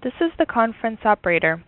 This 0.00 0.12
is 0.20 0.30
the 0.38 0.46
conference 0.46 1.00
operator. 1.04 1.64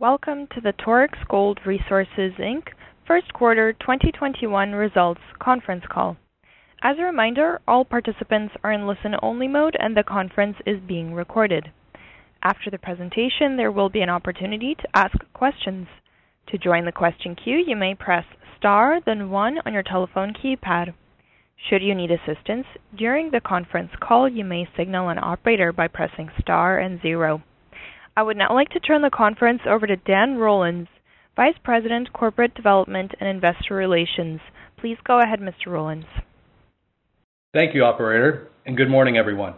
Welcome 0.00 0.48
to 0.56 0.60
the 0.60 0.72
Torex 0.72 1.10
Gold 1.28 1.60
Resources 1.64 2.32
Inc. 2.40 2.64
First 3.06 3.32
Quarter 3.32 3.74
2021 3.74 4.72
Results 4.72 5.20
Conference 5.40 5.84
Call. 5.88 6.16
As 6.82 6.96
a 6.98 7.04
reminder, 7.04 7.60
all 7.68 7.84
participants 7.84 8.54
are 8.64 8.72
in 8.72 8.88
listen-only 8.88 9.46
mode 9.46 9.76
and 9.78 9.96
the 9.96 10.02
conference 10.02 10.56
is 10.66 10.80
being 10.80 11.14
recorded. 11.14 11.70
After 12.42 12.70
the 12.72 12.78
presentation, 12.78 13.56
there 13.56 13.70
will 13.70 13.88
be 13.88 14.00
an 14.00 14.10
opportunity 14.10 14.74
to 14.74 14.88
ask 14.92 15.16
questions. 15.32 15.86
To 16.48 16.58
join 16.58 16.86
the 16.86 16.92
question 16.92 17.36
queue, 17.36 17.62
you 17.64 17.76
may 17.76 17.94
press 17.94 18.24
star 18.58 18.98
then 19.06 19.30
one 19.30 19.58
on 19.64 19.74
your 19.74 19.84
telephone 19.84 20.34
keypad. 20.34 20.92
Should 21.68 21.82
you 21.82 21.94
need 21.94 22.10
assistance 22.10 22.66
during 22.98 23.30
the 23.30 23.40
conference 23.40 23.92
call, 24.00 24.28
you 24.28 24.44
may 24.44 24.68
signal 24.76 25.08
an 25.08 25.18
operator 25.22 25.72
by 25.72 25.86
pressing 25.86 26.30
star 26.40 26.76
and 26.80 27.00
zero. 27.00 27.44
I 28.16 28.22
would 28.22 28.36
now 28.36 28.52
like 28.52 28.70
to 28.70 28.80
turn 28.80 29.02
the 29.02 29.10
conference 29.10 29.62
over 29.68 29.86
to 29.86 29.96
Dan 29.96 30.36
Rollins, 30.36 30.88
Vice 31.36 31.54
President, 31.62 32.12
Corporate 32.12 32.54
Development 32.54 33.12
and 33.20 33.28
Investor 33.28 33.74
Relations. 33.74 34.40
Please 34.78 34.96
go 35.06 35.20
ahead, 35.20 35.38
Mr. 35.38 35.68
Rollins. 35.68 36.06
Thank 37.54 37.74
you, 37.74 37.84
operator, 37.84 38.48
and 38.66 38.76
good 38.76 38.90
morning, 38.90 39.16
everyone. 39.16 39.54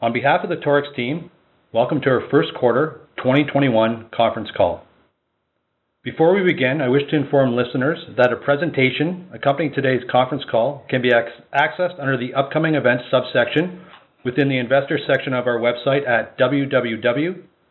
On 0.00 0.12
behalf 0.12 0.40
of 0.44 0.50
the 0.50 0.56
Torex 0.56 0.94
team, 0.94 1.30
welcome 1.72 2.00
to 2.02 2.08
our 2.08 2.22
first 2.30 2.50
quarter 2.58 3.00
2021 3.18 4.10
conference 4.14 4.48
call. 4.56 4.84
Before 6.04 6.34
we 6.34 6.44
begin, 6.44 6.80
I 6.80 6.88
wish 6.88 7.02
to 7.10 7.16
inform 7.16 7.56
listeners 7.56 7.98
that 8.16 8.32
a 8.32 8.36
presentation 8.36 9.28
accompanying 9.34 9.74
today's 9.74 10.08
conference 10.08 10.44
call 10.48 10.84
can 10.88 11.02
be 11.02 11.10
accessed 11.10 12.00
under 12.00 12.16
the 12.16 12.32
Upcoming 12.32 12.76
Events 12.76 13.04
subsection 13.10 13.80
within 14.24 14.48
the 14.48 14.58
Investors 14.58 15.02
section 15.12 15.32
of 15.34 15.48
our 15.48 15.58
website 15.58 16.06
at 16.08 16.38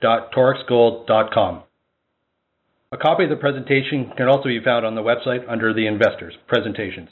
www.torexgold.com. 0.06 1.64
A 2.92 2.98
copy 2.98 3.23
of 3.23 3.30
the 3.30 3.36
presentation 3.36 4.12
can 4.16 4.28
also 4.28 4.45
be 4.45 4.64
found 4.64 4.86
on 4.86 4.95
the 4.95 5.02
website 5.02 5.50
under 5.50 5.73
the 5.73 5.88
Investors 5.88 6.36
Presentations. 6.47 7.09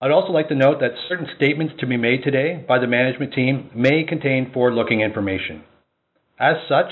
I'd 0.00 0.10
also 0.10 0.32
like 0.32 0.48
to 0.48 0.54
note 0.54 0.80
that 0.80 0.90
certain 1.08 1.28
statements 1.36 1.74
to 1.80 1.86
be 1.86 1.96
made 1.96 2.22
today 2.22 2.62
by 2.68 2.78
the 2.78 2.86
management 2.86 3.32
team 3.32 3.70
may 3.74 4.04
contain 4.04 4.52
forward-looking 4.52 5.00
information. 5.00 5.62
As 6.38 6.56
such, 6.68 6.90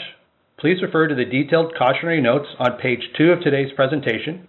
please 0.58 0.80
refer 0.80 1.08
to 1.08 1.14
the 1.14 1.26
detailed 1.26 1.74
cautionary 1.76 2.22
notes 2.22 2.46
on 2.58 2.78
page 2.80 3.02
two 3.18 3.32
of 3.32 3.42
today's 3.42 3.72
presentation, 3.76 4.48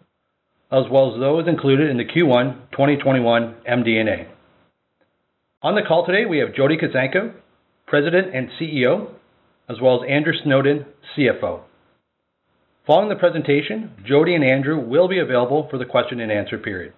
as 0.71 0.83
well 0.89 1.13
as 1.13 1.19
those 1.19 1.47
included 1.47 1.89
in 1.89 1.97
the 1.97 2.05
Q1 2.05 2.71
2021 2.71 3.55
MD&A. 3.69 4.27
On 5.61 5.75
the 5.75 5.81
call 5.81 6.05
today, 6.05 6.25
we 6.25 6.37
have 6.37 6.55
Jody 6.55 6.77
Kuzenko, 6.77 7.33
President 7.87 8.33
and 8.33 8.49
CEO, 8.59 9.09
as 9.69 9.77
well 9.81 10.03
as 10.03 10.09
Andrew 10.09 10.33
Snowden, 10.43 10.85
CFO. 11.17 11.61
Following 12.87 13.09
the 13.09 13.15
presentation, 13.15 13.91
Jody 14.05 14.35
and 14.35 14.43
Andrew 14.43 14.79
will 14.79 15.07
be 15.07 15.19
available 15.19 15.67
for 15.71 15.77
the 15.77 15.85
question 15.85 16.19
and 16.19 16.31
answer 16.31 16.57
period. 16.57 16.93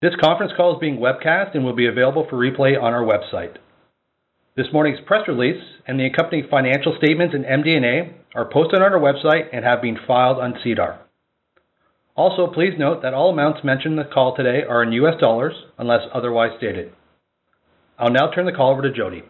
This 0.00 0.14
conference 0.18 0.52
call 0.56 0.74
is 0.74 0.80
being 0.80 0.96
webcast 0.96 1.54
and 1.54 1.62
will 1.62 1.76
be 1.76 1.86
available 1.86 2.26
for 2.28 2.36
replay 2.36 2.80
on 2.80 2.94
our 2.94 3.04
website. 3.04 3.56
This 4.56 4.72
morning's 4.72 5.00
press 5.06 5.28
release 5.28 5.62
and 5.86 6.00
the 6.00 6.06
accompanying 6.06 6.48
financial 6.50 6.96
statements 6.96 7.34
and 7.34 7.44
MD&A 7.44 8.14
are 8.34 8.50
posted 8.50 8.80
on 8.80 8.92
our 8.92 8.98
website 8.98 9.48
and 9.52 9.64
have 9.64 9.82
been 9.82 9.98
filed 10.06 10.38
on 10.38 10.54
SEDAR. 10.64 11.00
Also, 12.16 12.46
please 12.46 12.74
note 12.78 13.02
that 13.02 13.14
all 13.14 13.30
amounts 13.30 13.62
mentioned 13.62 13.98
in 13.98 14.04
the 14.04 14.12
call 14.12 14.34
today 14.34 14.62
are 14.66 14.82
in 14.82 14.92
US 14.92 15.20
dollars 15.20 15.54
unless 15.78 16.00
otherwise 16.14 16.50
stated. 16.56 16.92
I'll 17.98 18.10
now 18.10 18.30
turn 18.34 18.46
the 18.46 18.52
call 18.52 18.72
over 18.72 18.82
to 18.82 18.92
Jody. 18.92 19.22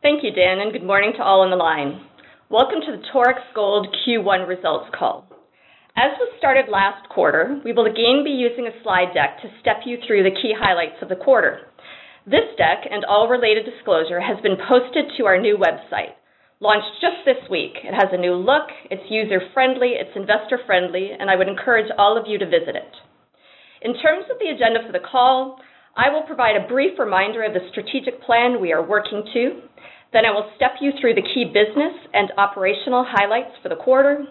Thank 0.00 0.22
you, 0.22 0.30
Dan, 0.30 0.60
and 0.62 0.70
good 0.72 0.86
morning 0.86 1.10
to 1.16 1.24
all 1.24 1.42
on 1.42 1.50
the 1.50 1.58
line. 1.58 2.06
Welcome 2.48 2.78
to 2.86 2.94
the 2.94 3.02
Torex 3.10 3.42
Gold 3.52 3.88
Q1 4.06 4.46
results 4.46 4.86
call. 4.96 5.26
As 5.98 6.14
was 6.22 6.30
started 6.38 6.70
last 6.70 7.08
quarter, 7.10 7.60
we 7.64 7.72
will 7.72 7.90
again 7.90 8.22
be 8.22 8.30
using 8.30 8.70
a 8.70 8.82
slide 8.86 9.10
deck 9.12 9.42
to 9.42 9.50
step 9.58 9.82
you 9.84 9.98
through 10.06 10.22
the 10.22 10.38
key 10.38 10.54
highlights 10.54 11.02
of 11.02 11.08
the 11.08 11.18
quarter. 11.18 11.74
This 12.30 12.46
deck 12.56 12.86
and 12.88 13.04
all 13.06 13.26
related 13.26 13.66
disclosure 13.66 14.22
has 14.22 14.38
been 14.38 14.54
posted 14.70 15.10
to 15.18 15.26
our 15.26 15.34
new 15.34 15.58
website, 15.58 16.14
launched 16.62 17.02
just 17.02 17.26
this 17.26 17.42
week. 17.50 17.74
It 17.82 17.90
has 17.92 18.14
a 18.14 18.22
new 18.22 18.38
look, 18.38 18.70
it's 18.94 19.10
user-friendly, 19.10 19.98
it's 19.98 20.14
investor-friendly, 20.14 21.18
and 21.18 21.28
I 21.28 21.34
would 21.34 21.50
encourage 21.50 21.90
all 21.98 22.14
of 22.14 22.30
you 22.30 22.38
to 22.38 22.46
visit 22.46 22.78
it. 22.78 22.94
In 23.82 23.98
terms 23.98 24.30
of 24.30 24.38
the 24.38 24.54
agenda 24.54 24.78
for 24.86 24.94
the 24.94 25.02
call, 25.02 25.58
I 25.98 26.08
will 26.14 26.22
provide 26.22 26.54
a 26.54 26.70
brief 26.70 26.94
reminder 27.02 27.42
of 27.42 27.50
the 27.50 27.66
strategic 27.74 28.22
plan 28.22 28.62
we 28.62 28.72
are 28.72 28.86
working 28.86 29.26
to. 29.34 29.66
Then 30.12 30.24
I 30.24 30.30
will 30.30 30.50
step 30.56 30.76
you 30.80 30.92
through 31.00 31.14
the 31.14 31.28
key 31.34 31.44
business 31.44 31.92
and 32.14 32.32
operational 32.38 33.04
highlights 33.06 33.52
for 33.62 33.68
the 33.68 33.76
quarter. 33.76 34.24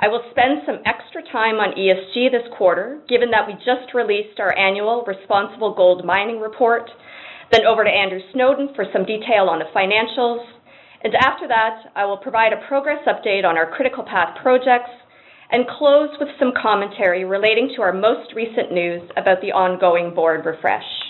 I 0.00 0.08
will 0.08 0.24
spend 0.30 0.62
some 0.64 0.80
extra 0.86 1.20
time 1.30 1.60
on 1.60 1.76
ESG 1.76 2.32
this 2.32 2.48
quarter, 2.56 3.02
given 3.06 3.30
that 3.32 3.46
we 3.46 3.52
just 3.54 3.92
released 3.92 4.40
our 4.40 4.56
annual 4.56 5.04
Responsible 5.06 5.74
Gold 5.74 6.06
Mining 6.06 6.40
Report, 6.40 6.90
then 7.52 7.66
over 7.66 7.84
to 7.84 7.90
Andrew 7.90 8.20
Snowden 8.32 8.72
for 8.74 8.86
some 8.94 9.04
detail 9.04 9.50
on 9.50 9.58
the 9.58 9.68
financials. 9.76 10.40
And 11.04 11.14
after 11.16 11.46
that, 11.48 11.92
I 11.94 12.06
will 12.06 12.16
provide 12.16 12.54
a 12.54 12.66
progress 12.66 13.04
update 13.06 13.44
on 13.44 13.58
our 13.58 13.70
critical 13.70 14.04
path 14.04 14.38
projects 14.40 14.90
and 15.50 15.66
close 15.68 16.10
with 16.18 16.30
some 16.38 16.52
commentary 16.62 17.24
relating 17.26 17.72
to 17.76 17.82
our 17.82 17.92
most 17.92 18.32
recent 18.34 18.72
news 18.72 19.02
about 19.18 19.42
the 19.42 19.52
ongoing 19.52 20.14
board 20.14 20.46
refresh. 20.46 21.09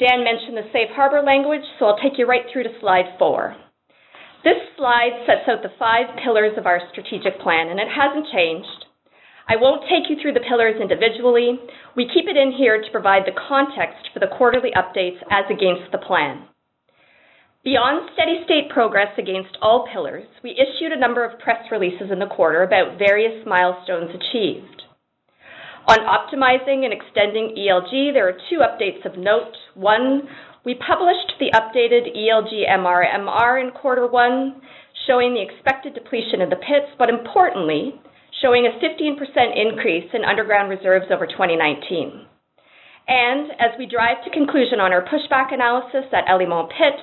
Dan 0.00 0.24
mentioned 0.24 0.56
the 0.56 0.72
safe 0.72 0.88
harbor 0.96 1.20
language, 1.20 1.60
so 1.78 1.84
I'll 1.84 2.00
take 2.00 2.16
you 2.16 2.24
right 2.24 2.48
through 2.50 2.64
to 2.64 2.72
slide 2.80 3.04
four. 3.18 3.54
This 4.42 4.56
slide 4.74 5.12
sets 5.28 5.44
out 5.44 5.60
the 5.60 5.76
five 5.78 6.08
pillars 6.24 6.56
of 6.56 6.64
our 6.64 6.80
strategic 6.90 7.36
plan, 7.44 7.68
and 7.68 7.78
it 7.78 7.92
hasn't 7.92 8.32
changed. 8.32 8.88
I 9.46 9.60
won't 9.60 9.84
take 9.92 10.08
you 10.08 10.16
through 10.16 10.32
the 10.32 10.48
pillars 10.48 10.80
individually. 10.80 11.60
We 11.96 12.08
keep 12.08 12.24
it 12.32 12.40
in 12.40 12.56
here 12.56 12.80
to 12.80 12.90
provide 12.90 13.28
the 13.28 13.36
context 13.36 14.08
for 14.14 14.20
the 14.20 14.32
quarterly 14.38 14.72
updates 14.72 15.20
as 15.28 15.44
against 15.52 15.92
the 15.92 16.00
plan. 16.00 16.48
Beyond 17.62 18.08
steady 18.14 18.40
state 18.46 18.72
progress 18.72 19.12
against 19.18 19.58
all 19.60 19.84
pillars, 19.92 20.24
we 20.42 20.56
issued 20.56 20.92
a 20.92 20.98
number 20.98 21.28
of 21.28 21.38
press 21.40 21.60
releases 21.70 22.10
in 22.10 22.18
the 22.18 22.32
quarter 22.32 22.62
about 22.62 22.96
various 22.96 23.44
milestones 23.44 24.16
achieved. 24.16 24.79
On 25.88 25.98
optimizing 25.98 26.84
and 26.84 26.92
extending 26.92 27.56
ELG, 27.56 28.12
there 28.12 28.28
are 28.28 28.38
two 28.48 28.58
updates 28.60 29.04
of 29.06 29.18
note. 29.18 29.56
One, 29.74 30.22
we 30.64 30.74
published 30.74 31.32
the 31.40 31.50
updated 31.56 32.14
ELG 32.14 32.68
MRMR 32.68 33.64
in 33.64 33.70
quarter 33.72 34.06
one, 34.06 34.60
showing 35.06 35.34
the 35.34 35.42
expected 35.42 35.94
depletion 35.94 36.42
of 36.42 36.50
the 36.50 36.56
pits, 36.56 36.92
but 36.98 37.08
importantly, 37.08 38.00
showing 38.42 38.66
a 38.66 38.78
15% 38.84 39.16
increase 39.56 40.08
in 40.12 40.24
underground 40.24 40.68
reserves 40.70 41.06
over 41.10 41.26
2019. 41.26 42.26
And 43.08 43.50
as 43.58 43.72
we 43.78 43.86
drive 43.86 44.22
to 44.24 44.30
conclusion 44.30 44.80
on 44.80 44.92
our 44.92 45.02
pushback 45.02 45.52
analysis 45.52 46.04
at 46.12 46.28
El 46.28 46.38
pit, 46.38 47.00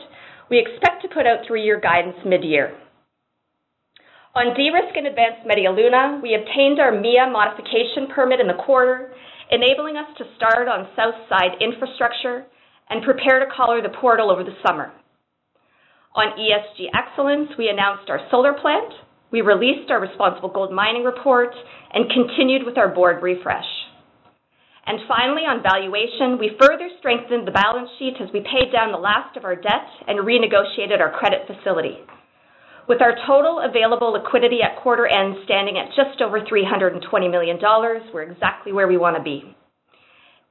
we 0.49 0.59
expect 0.59 1.01
to 1.01 1.09
put 1.09 1.25
out 1.25 1.45
three-year 1.47 1.81
guidance 1.81 2.17
mid-year. 2.25 2.77
On 4.37 4.53
de-risk 4.53 4.93
and 4.93 5.09
advance 5.09 5.41
Media 5.49 5.73
Luna, 5.73 6.21
we 6.21 6.37
obtained 6.37 6.77
our 6.77 6.93
MIA 6.93 7.25
modification 7.25 8.05
permit 8.13 8.37
in 8.37 8.45
the 8.45 8.61
quarter, 8.69 9.09
enabling 9.49 9.97
us 9.97 10.05
to 10.21 10.29
start 10.37 10.69
on 10.69 10.93
south 10.93 11.17
side 11.25 11.57
infrastructure 11.57 12.45
and 12.93 13.01
prepare 13.01 13.41
to 13.41 13.49
collar 13.49 13.81
the 13.81 13.97
portal 13.97 14.29
over 14.29 14.43
the 14.43 14.53
summer. 14.61 14.93
On 16.13 16.37
ESG 16.37 16.85
excellence, 16.93 17.49
we 17.57 17.73
announced 17.73 18.13
our 18.13 18.21
solar 18.29 18.53
plant, 18.53 18.93
we 19.31 19.41
released 19.41 19.89
our 19.89 19.99
Responsible 19.99 20.53
Gold 20.53 20.69
Mining 20.71 21.01
Report 21.01 21.49
and 21.91 22.05
continued 22.05 22.61
with 22.61 22.77
our 22.77 22.93
board 22.93 23.23
refresh. 23.23 23.65
And 24.85 25.01
finally, 25.09 25.49
on 25.49 25.65
valuation, 25.65 26.37
we 26.37 26.53
further 26.61 26.93
strengthened 26.99 27.47
the 27.47 27.57
balance 27.57 27.89
sheet 27.97 28.21
as 28.21 28.29
we 28.31 28.45
paid 28.45 28.69
down 28.71 28.93
the 28.93 29.01
last 29.01 29.35
of 29.35 29.45
our 29.45 29.55
debt 29.55 29.89
and 30.05 30.21
renegotiated 30.21 31.01
our 31.01 31.09
credit 31.09 31.49
facility. 31.49 32.05
With 32.87 33.01
our 33.01 33.15
total 33.27 33.59
available 33.59 34.13
liquidity 34.13 34.59
at 34.63 34.81
quarter 34.81 35.05
end 35.05 35.35
standing 35.43 35.77
at 35.77 35.91
just 35.91 36.21
over 36.21 36.39
$320 36.39 37.03
million, 37.29 37.59
we're 38.13 38.23
exactly 38.23 38.71
where 38.71 38.87
we 38.87 38.95
want 38.95 39.17
to 39.17 39.23
be. 39.23 39.43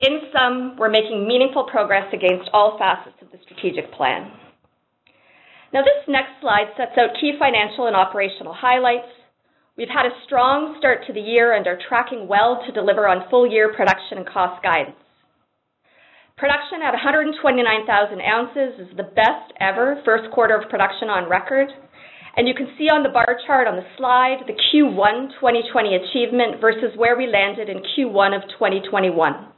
In 0.02 0.20
sum, 0.36 0.76
we're 0.78 0.90
making 0.90 1.26
meaningful 1.26 1.64
progress 1.64 2.12
against 2.12 2.50
all 2.52 2.76
facets 2.78 3.16
of 3.22 3.32
the 3.32 3.38
strategic 3.44 3.90
plan. 3.94 4.30
Now 5.72 5.80
this 5.80 6.04
next 6.08 6.36
slide 6.42 6.68
sets 6.76 6.92
out 6.98 7.16
key 7.18 7.32
financial 7.38 7.86
and 7.86 7.96
operational 7.96 8.52
highlights. 8.52 9.08
We've 9.78 9.88
had 9.88 10.04
a 10.04 10.20
strong 10.26 10.76
start 10.78 11.06
to 11.06 11.14
the 11.14 11.20
year 11.20 11.56
and 11.56 11.66
are 11.66 11.78
tracking 11.88 12.28
well 12.28 12.62
to 12.66 12.72
deliver 12.72 13.08
on 13.08 13.30
full 13.30 13.50
year 13.50 13.72
production 13.72 14.18
and 14.18 14.28
cost 14.28 14.62
guidance. 14.62 14.96
Production 16.36 16.84
at 16.84 16.92
129,000 16.92 18.20
ounces 18.20 18.88
is 18.88 18.96
the 18.96 19.08
best 19.16 19.56
ever 19.58 20.02
first 20.04 20.30
quarter 20.32 20.54
of 20.60 20.68
production 20.68 21.08
on 21.08 21.30
record 21.30 21.68
and 22.36 22.46
you 22.46 22.54
can 22.54 22.68
see 22.76 22.88
on 22.92 23.02
the 23.02 23.08
bar 23.08 23.38
chart 23.46 23.66
on 23.66 23.76
the 23.76 23.88
slide 23.96 24.44
the 24.46 24.52
Q1 24.52 25.40
2020 25.40 25.96
achievement 25.96 26.60
versus 26.60 26.92
where 26.96 27.16
we 27.16 27.26
landed 27.26 27.68
in 27.68 27.82
Q1 27.96 28.36
of 28.36 28.42
2021. 28.60 29.48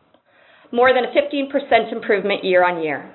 More 0.70 0.90
than 0.94 1.04
a 1.04 1.14
15% 1.14 1.92
improvement 1.92 2.44
year 2.44 2.64
on 2.64 2.82
year. 2.82 3.14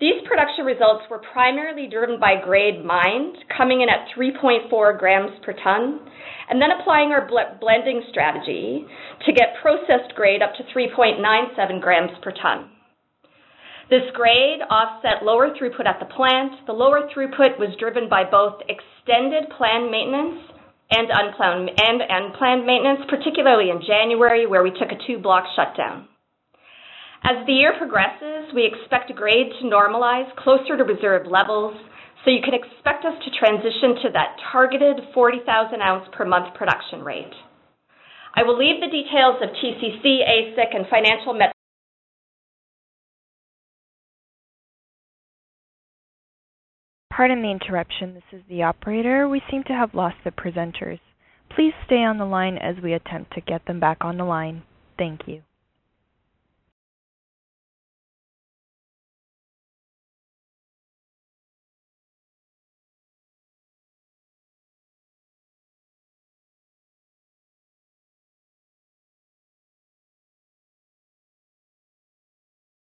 These 0.00 0.24
production 0.24 0.64
results 0.64 1.04
were 1.10 1.20
primarily 1.32 1.86
driven 1.90 2.18
by 2.18 2.40
grade 2.42 2.82
mined, 2.82 3.36
coming 3.54 3.82
in 3.82 3.88
at 3.90 4.08
3.4 4.16 4.98
grams 4.98 5.32
per 5.44 5.52
ton, 5.52 6.00
and 6.48 6.60
then 6.60 6.70
applying 6.72 7.12
our 7.12 7.28
blending 7.28 8.02
strategy 8.10 8.86
to 9.26 9.32
get 9.32 9.60
processed 9.60 10.14
grade 10.14 10.40
up 10.40 10.54
to 10.54 10.62
3.97 10.74 11.82
grams 11.82 12.12
per 12.22 12.32
ton. 12.40 12.70
This 13.90 14.06
grade 14.14 14.62
offset 14.70 15.26
lower 15.26 15.50
throughput 15.50 15.82
at 15.82 15.98
the 15.98 16.06
plant. 16.14 16.62
The 16.70 16.72
lower 16.72 17.10
throughput 17.10 17.58
was 17.58 17.74
driven 17.82 18.08
by 18.08 18.22
both 18.22 18.62
extended 18.70 19.50
planned 19.58 19.90
maintenance 19.90 20.46
and 20.94 21.10
unplanned 21.10 21.74
and 21.74 21.98
unplanned 21.98 22.62
maintenance, 22.62 23.02
particularly 23.10 23.74
in 23.74 23.82
January, 23.82 24.46
where 24.46 24.62
we 24.62 24.70
took 24.70 24.94
a 24.94 25.00
two-block 25.10 25.42
shutdown. 25.58 26.06
As 27.26 27.42
the 27.50 27.52
year 27.52 27.74
progresses, 27.82 28.54
we 28.54 28.62
expect 28.62 29.10
grade 29.18 29.50
to 29.58 29.66
normalize 29.66 30.30
closer 30.38 30.78
to 30.78 30.86
reserve 30.86 31.26
levels, 31.26 31.74
so 32.22 32.30
you 32.30 32.46
can 32.46 32.54
expect 32.54 33.02
us 33.04 33.18
to 33.26 33.38
transition 33.42 34.06
to 34.06 34.08
that 34.14 34.38
targeted 34.54 35.02
40,000 35.12 35.42
ounce 35.82 36.06
per 36.14 36.24
month 36.24 36.54
production 36.54 37.02
rate. 37.02 37.34
I 38.38 38.44
will 38.44 38.56
leave 38.56 38.78
the 38.78 38.86
details 38.86 39.42
of 39.42 39.50
TCC, 39.58 40.22
AISC, 40.22 40.78
and 40.78 40.86
financial 40.86 41.34
metrics 41.34 41.59
Pardon 47.20 47.42
the 47.42 47.50
interruption. 47.50 48.14
This 48.14 48.40
is 48.40 48.42
the 48.48 48.62
operator. 48.62 49.28
We 49.28 49.42
seem 49.50 49.62
to 49.64 49.74
have 49.74 49.92
lost 49.92 50.16
the 50.24 50.30
presenters. 50.30 51.00
Please 51.54 51.74
stay 51.84 52.02
on 52.02 52.16
the 52.16 52.24
line 52.24 52.56
as 52.56 52.76
we 52.82 52.94
attempt 52.94 53.34
to 53.34 53.42
get 53.42 53.66
them 53.66 53.78
back 53.78 53.98
on 54.00 54.16
the 54.16 54.24
line. 54.24 54.62
Thank 54.96 55.28
you. 55.28 55.42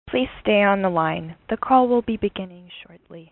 Please 0.09 0.27
stay 0.41 0.61
on 0.61 0.81
the 0.81 0.89
line. 0.89 1.37
The 1.49 1.55
call 1.55 1.87
will 1.87 2.01
be 2.01 2.17
beginning 2.17 2.67
shortly. 2.85 3.31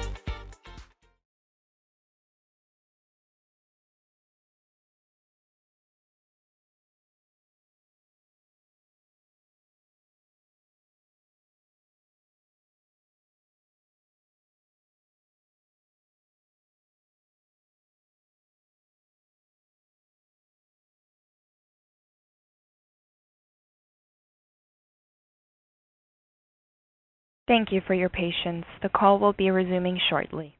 Thank 27.51 27.73
you 27.73 27.81
for 27.85 27.93
your 27.93 28.07
patience. 28.07 28.63
The 28.81 28.87
call 28.87 29.19
will 29.19 29.33
be 29.33 29.51
resuming 29.51 29.99
shortly. 30.09 30.55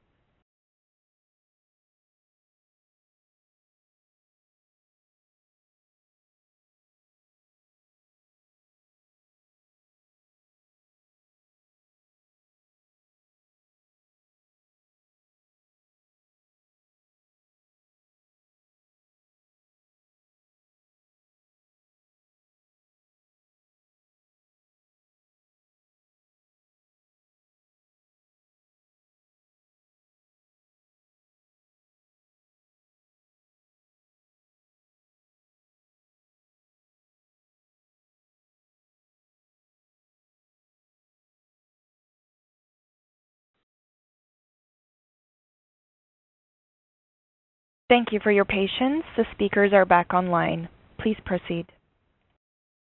Thank 47.91 48.13
you 48.13 48.21
for 48.23 48.31
your 48.31 48.45
patience. 48.45 49.03
The 49.17 49.25
speakers 49.33 49.73
are 49.73 49.83
back 49.83 50.13
online. 50.13 50.69
Please 50.97 51.17
proceed. 51.25 51.65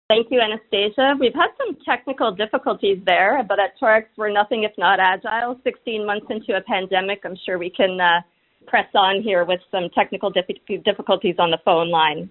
Thank 0.09 0.31
you, 0.31 0.41
Anastasia. 0.41 1.13
We've 1.19 1.35
had 1.35 1.49
some 1.55 1.77
technical 1.85 2.31
difficulties 2.31 2.97
there, 3.05 3.45
but 3.47 3.59
at 3.59 3.79
Torex, 3.79 4.05
we're 4.17 4.31
nothing 4.31 4.63
if 4.63 4.71
not 4.75 4.99
agile. 4.99 5.59
16 5.63 6.03
months 6.03 6.25
into 6.31 6.57
a 6.57 6.61
pandemic, 6.61 7.19
I'm 7.25 7.37
sure 7.45 7.59
we 7.59 7.69
can 7.69 8.01
uh, 8.01 8.21
press 8.65 8.87
on 8.95 9.21
here 9.21 9.45
with 9.45 9.59
some 9.69 9.87
technical 9.93 10.31
difficulties 10.31 11.35
on 11.37 11.51
the 11.51 11.59
phone 11.63 11.91
line. 11.91 12.27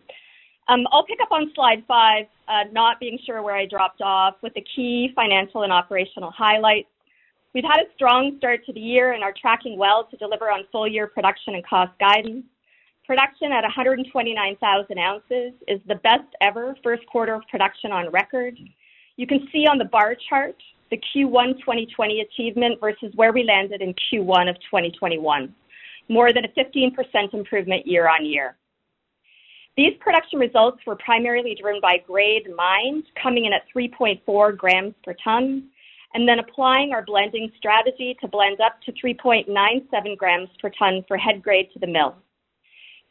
Um, 0.67 0.89
I'll 0.91 1.07
pick 1.07 1.21
up 1.23 1.31
on 1.31 1.53
slide 1.55 1.85
five, 1.87 2.25
uh, 2.49 2.65
not 2.73 2.99
being 2.99 3.17
sure 3.25 3.43
where 3.43 3.55
I 3.55 3.67
dropped 3.67 4.03
off, 4.03 4.35
with 4.43 4.55
the 4.55 4.65
key 4.75 5.13
financial 5.15 5.63
and 5.63 5.73
operational 5.73 6.33
highlights. 6.37 6.89
We've 7.55 7.63
had 7.63 7.79
a 7.79 7.95
strong 7.95 8.35
start 8.39 8.67
to 8.67 8.73
the 8.73 8.81
year 8.81 9.13
and 9.13 9.23
are 9.23 9.35
tracking 9.41 9.79
well 9.79 10.09
to 10.11 10.17
deliver 10.17 10.51
on 10.51 10.65
full 10.73 10.89
year 10.89 11.07
production 11.07 11.55
and 11.55 11.65
cost 11.65 11.93
guidance. 12.01 12.43
Production 13.07 13.53
at 13.53 13.63
129,000 13.63 14.99
ounces 14.99 15.53
is 15.69 15.81
the 15.87 15.95
best 16.03 16.27
ever 16.41 16.77
first 16.83 17.07
quarter 17.07 17.35
of 17.35 17.43
production 17.49 17.93
on 17.93 18.11
record. 18.11 18.59
You 19.17 19.29
can 19.29 19.47
see 19.53 19.65
on 19.71 19.79
the 19.79 19.85
bar 19.85 20.17
chart 20.29 20.57
the 20.91 20.97
Q1 20.97 21.61
2020 21.61 22.21
achievement 22.23 22.81
versus 22.81 23.13
where 23.15 23.33
we 23.33 23.45
landed 23.45 23.81
in 23.81 23.95
Q1 23.95 24.51
of 24.51 24.57
2021, 24.57 25.55
more 26.09 26.33
than 26.33 26.47
a 26.47 26.49
15% 26.49 27.33
improvement 27.33 27.87
year-on-year. 27.87 28.57
These 29.77 29.93
production 30.01 30.41
results 30.41 30.79
were 30.85 30.97
primarily 30.97 31.57
driven 31.61 31.81
by 31.81 31.99
grade 32.05 32.49
mined, 32.57 33.05
coming 33.23 33.45
in 33.45 33.53
at 33.53 33.63
3.4 33.75 34.57
grams 34.57 34.95
per 35.05 35.15
ton, 35.23 35.69
and 36.15 36.29
then 36.29 36.41
applying 36.41 36.93
our 36.93 37.05
blending 37.05 37.53
strategy 37.57 38.17
to 38.21 38.27
blend 38.27 38.61
up 38.61 38.81
to 38.85 38.93
3.97 38.93 40.17
grams 40.17 40.49
per 40.61 40.71
ton 40.77 41.05
for 41.07 41.17
head 41.17 41.41
grade 41.41 41.69
to 41.73 41.79
the 41.79 41.87
mill. 41.87 42.17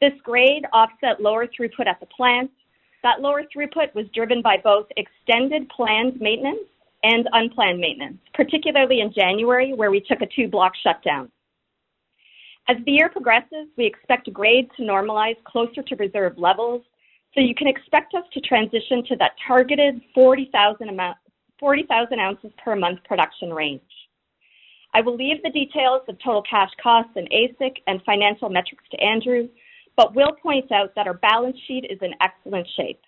This 0.01 0.13
grade 0.23 0.65
offset 0.73 1.21
lower 1.21 1.47
throughput 1.47 1.87
at 1.87 1.99
the 1.99 2.05
plant. 2.07 2.51
That 3.03 3.21
lower 3.21 3.43
throughput 3.43 3.93
was 3.93 4.05
driven 4.13 4.41
by 4.41 4.57
both 4.63 4.87
extended 4.97 5.69
planned 5.69 6.19
maintenance 6.19 6.67
and 7.03 7.27
unplanned 7.33 7.79
maintenance, 7.79 8.17
particularly 8.33 8.99
in 9.01 9.13
January, 9.13 9.73
where 9.73 9.91
we 9.91 10.01
took 10.01 10.21
a 10.21 10.27
two-block 10.35 10.73
shutdown. 10.83 11.31
As 12.67 12.77
the 12.85 12.93
year 12.93 13.09
progresses, 13.09 13.67
we 13.77 13.85
expect 13.85 14.33
grade 14.33 14.69
to 14.75 14.83
normalize 14.83 15.35
closer 15.43 15.83
to 15.83 15.95
reserve 15.97 16.37
levels, 16.37 16.81
so 17.33 17.41
you 17.41 17.53
can 17.53 17.67
expect 17.67 18.15
us 18.15 18.23
to 18.33 18.41
transition 18.41 19.03
to 19.05 19.15
that 19.17 19.33
targeted 19.47 20.01
40,000 20.15 20.89
ounces 22.19 22.51
per 22.63 22.75
month 22.75 22.99
production 23.03 23.53
range. 23.53 23.81
I 24.95 25.01
will 25.01 25.15
leave 25.15 25.43
the 25.43 25.51
details 25.51 26.01
of 26.07 26.17
total 26.23 26.41
cash 26.49 26.71
costs 26.81 27.11
and 27.15 27.29
AISC 27.29 27.75
and 27.85 28.01
financial 28.03 28.49
metrics 28.49 28.85
to 28.91 28.99
Andrew, 28.99 29.47
but 29.97 30.15
will 30.15 30.33
point 30.41 30.71
out 30.71 30.93
that 30.95 31.07
our 31.07 31.13
balance 31.15 31.57
sheet 31.67 31.85
is 31.89 31.99
in 32.01 32.11
excellent 32.21 32.67
shape. 32.75 33.01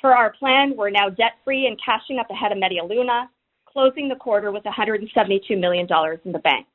Per 0.00 0.12
our 0.12 0.32
plan, 0.38 0.74
we're 0.76 0.90
now 0.90 1.08
debt-free 1.08 1.66
and 1.66 1.80
cashing 1.84 2.18
up 2.18 2.30
ahead 2.30 2.52
of 2.52 2.58
Media 2.58 2.84
Luna, 2.84 3.30
closing 3.66 4.08
the 4.08 4.16
quarter 4.16 4.52
with 4.52 4.64
$172 4.64 5.58
million 5.58 5.86
in 6.24 6.32
the 6.32 6.38
bank. 6.40 6.66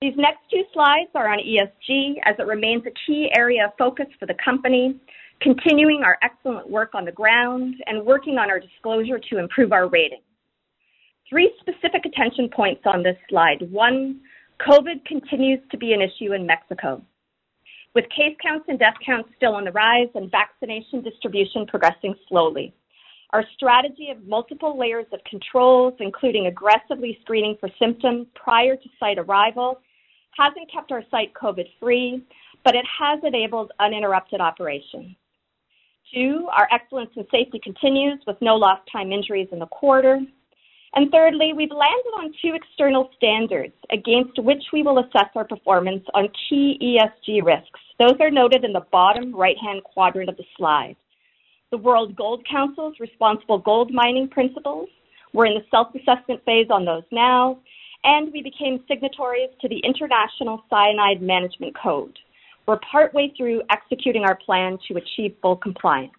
These 0.00 0.14
next 0.16 0.40
two 0.50 0.62
slides 0.72 1.10
are 1.14 1.28
on 1.28 1.38
ESG, 1.38 2.14
as 2.24 2.36
it 2.38 2.46
remains 2.46 2.84
a 2.86 2.92
key 3.06 3.30
area 3.36 3.64
of 3.66 3.72
focus 3.76 4.06
for 4.20 4.26
the 4.26 4.36
company, 4.44 4.94
continuing 5.40 6.02
our 6.04 6.16
excellent 6.22 6.70
work 6.70 6.94
on 6.94 7.04
the 7.04 7.12
ground 7.12 7.74
and 7.86 8.06
working 8.06 8.38
on 8.38 8.50
our 8.50 8.60
disclosure 8.60 9.18
to 9.30 9.38
improve 9.38 9.72
our 9.72 9.88
rating. 9.88 10.20
Three 11.28 11.52
specific 11.60 12.06
attention 12.06 12.48
points 12.48 12.82
on 12.86 13.02
this 13.02 13.16
slide. 13.28 13.66
One, 13.70 14.20
COVID 14.66 15.04
continues 15.04 15.60
to 15.70 15.76
be 15.76 15.92
an 15.92 16.00
issue 16.00 16.32
in 16.32 16.46
Mexico, 16.46 17.02
with 17.94 18.04
case 18.10 18.36
counts 18.42 18.66
and 18.68 18.78
death 18.78 18.94
counts 19.04 19.30
still 19.36 19.54
on 19.54 19.64
the 19.64 19.72
rise 19.72 20.08
and 20.14 20.30
vaccination 20.30 21.02
distribution 21.02 21.66
progressing 21.66 22.14
slowly. 22.28 22.74
Our 23.30 23.44
strategy 23.54 24.08
of 24.10 24.26
multiple 24.26 24.78
layers 24.78 25.06
of 25.12 25.20
controls, 25.24 25.94
including 26.00 26.46
aggressively 26.46 27.18
screening 27.20 27.56
for 27.60 27.68
symptoms 27.78 28.26
prior 28.34 28.74
to 28.76 28.88
site 28.98 29.18
arrival, 29.18 29.80
hasn't 30.36 30.70
kept 30.72 30.92
our 30.92 31.02
site 31.10 31.34
COVID-free, 31.34 32.24
but 32.64 32.74
it 32.74 32.86
has 32.98 33.20
enabled 33.24 33.72
uninterrupted 33.80 34.40
operation. 34.40 35.14
Two, 36.14 36.48
our 36.56 36.68
excellence 36.72 37.10
in 37.16 37.26
safety 37.30 37.60
continues 37.62 38.18
with 38.26 38.36
no 38.40 38.56
lost 38.56 38.82
time 38.90 39.12
injuries 39.12 39.48
in 39.52 39.58
the 39.58 39.66
quarter. 39.66 40.20
And 40.94 41.10
thirdly, 41.10 41.52
we've 41.54 41.70
landed 41.70 42.14
on 42.16 42.32
two 42.42 42.54
external 42.54 43.10
standards 43.16 43.74
against 43.92 44.38
which 44.38 44.62
we 44.72 44.82
will 44.82 44.98
assess 44.98 45.28
our 45.34 45.44
performance 45.44 46.04
on 46.14 46.28
key 46.48 46.78
ESG 46.80 47.44
risks. 47.44 47.80
Those 47.98 48.16
are 48.20 48.30
noted 48.30 48.64
in 48.64 48.72
the 48.72 48.86
bottom 48.90 49.34
right-hand 49.34 49.82
quadrant 49.84 50.30
of 50.30 50.36
the 50.36 50.44
slide. 50.56 50.96
The 51.70 51.78
World 51.78 52.16
Gold 52.16 52.46
Council's 52.50 52.98
responsible 52.98 53.58
gold 53.58 53.92
mining 53.92 54.28
principles. 54.28 54.88
We're 55.34 55.46
in 55.46 55.54
the 55.54 55.66
self-assessment 55.70 56.42
phase 56.46 56.68
on 56.70 56.86
those 56.86 57.02
now, 57.12 57.58
and 58.04 58.32
we 58.32 58.42
became 58.42 58.82
signatories 58.88 59.50
to 59.60 59.68
the 59.68 59.80
International 59.84 60.64
Cyanide 60.70 61.20
Management 61.20 61.76
Code. 61.76 62.18
We're 62.66 62.80
partway 62.90 63.32
through 63.36 63.62
executing 63.70 64.24
our 64.24 64.36
plan 64.36 64.78
to 64.88 64.96
achieve 64.96 65.36
full 65.42 65.56
compliance. 65.56 66.12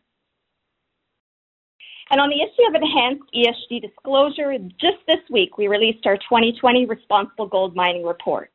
And 2.11 2.19
on 2.19 2.29
the 2.29 2.41
issue 2.41 2.67
of 2.67 2.73
enhanced 2.73 3.31
ESG 3.35 3.81
disclosure, 3.81 4.57
just 4.79 4.97
this 5.07 5.21
week 5.29 5.57
we 5.57 5.67
released 5.67 6.07
our 6.07 6.17
2020 6.17 6.85
Responsible 6.87 7.45
Gold 7.45 7.75
Mining 7.75 8.03
Report. 8.03 8.49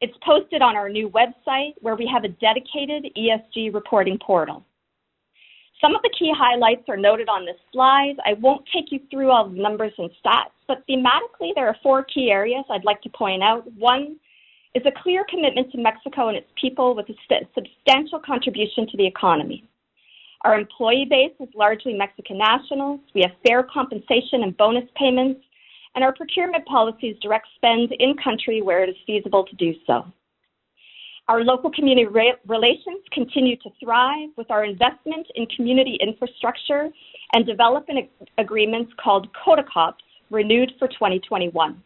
It's 0.00 0.16
posted 0.24 0.62
on 0.62 0.76
our 0.76 0.88
new 0.88 1.10
website 1.10 1.74
where 1.80 1.94
we 1.94 2.10
have 2.10 2.24
a 2.24 2.28
dedicated 2.28 3.12
ESG 3.14 3.74
reporting 3.74 4.18
portal. 4.24 4.64
Some 5.78 5.94
of 5.94 6.00
the 6.02 6.12
key 6.18 6.32
highlights 6.34 6.88
are 6.88 6.96
noted 6.96 7.28
on 7.28 7.44
this 7.44 7.56
slide. 7.70 8.14
I 8.24 8.32
won't 8.34 8.66
take 8.72 8.90
you 8.90 9.00
through 9.10 9.30
all 9.30 9.48
the 9.48 9.60
numbers 9.60 9.92
and 9.98 10.10
stats, 10.24 10.52
but 10.66 10.82
thematically 10.88 11.52
there 11.54 11.68
are 11.68 11.76
four 11.82 12.04
key 12.04 12.30
areas 12.30 12.64
I'd 12.70 12.84
like 12.84 13.02
to 13.02 13.10
point 13.10 13.42
out. 13.42 13.70
One 13.74 14.16
is 14.74 14.82
a 14.86 15.02
clear 15.02 15.24
commitment 15.28 15.70
to 15.72 15.78
Mexico 15.78 16.28
and 16.28 16.36
its 16.36 16.48
people 16.58 16.94
with 16.94 17.06
a 17.10 17.46
substantial 17.54 18.20
contribution 18.20 18.86
to 18.90 18.96
the 18.96 19.06
economy. 19.06 19.64
Our 20.42 20.58
employee 20.58 21.06
base 21.08 21.34
is 21.38 21.48
largely 21.54 21.92
Mexican 21.92 22.38
nationals. 22.38 23.00
We 23.14 23.22
have 23.22 23.32
fair 23.46 23.62
compensation 23.62 24.42
and 24.42 24.56
bonus 24.56 24.88
payments, 24.96 25.40
and 25.94 26.02
our 26.02 26.14
procurement 26.14 26.64
policies 26.66 27.16
direct 27.20 27.46
spend 27.56 27.92
in 27.92 28.16
country 28.16 28.62
where 28.62 28.82
it 28.82 28.88
is 28.88 28.96
feasible 29.06 29.44
to 29.44 29.56
do 29.56 29.74
so. 29.86 30.06
Our 31.28 31.44
local 31.44 31.70
community 31.70 32.06
relations 32.46 33.02
continue 33.12 33.56
to 33.58 33.70
thrive 33.82 34.30
with 34.36 34.50
our 34.50 34.64
investment 34.64 35.26
in 35.34 35.46
community 35.46 35.98
infrastructure 36.00 36.88
and 37.34 37.46
development 37.46 38.08
agreements 38.38 38.92
called 39.02 39.28
CODECOPs 39.34 40.02
renewed 40.30 40.72
for 40.78 40.88
2021. 40.88 41.82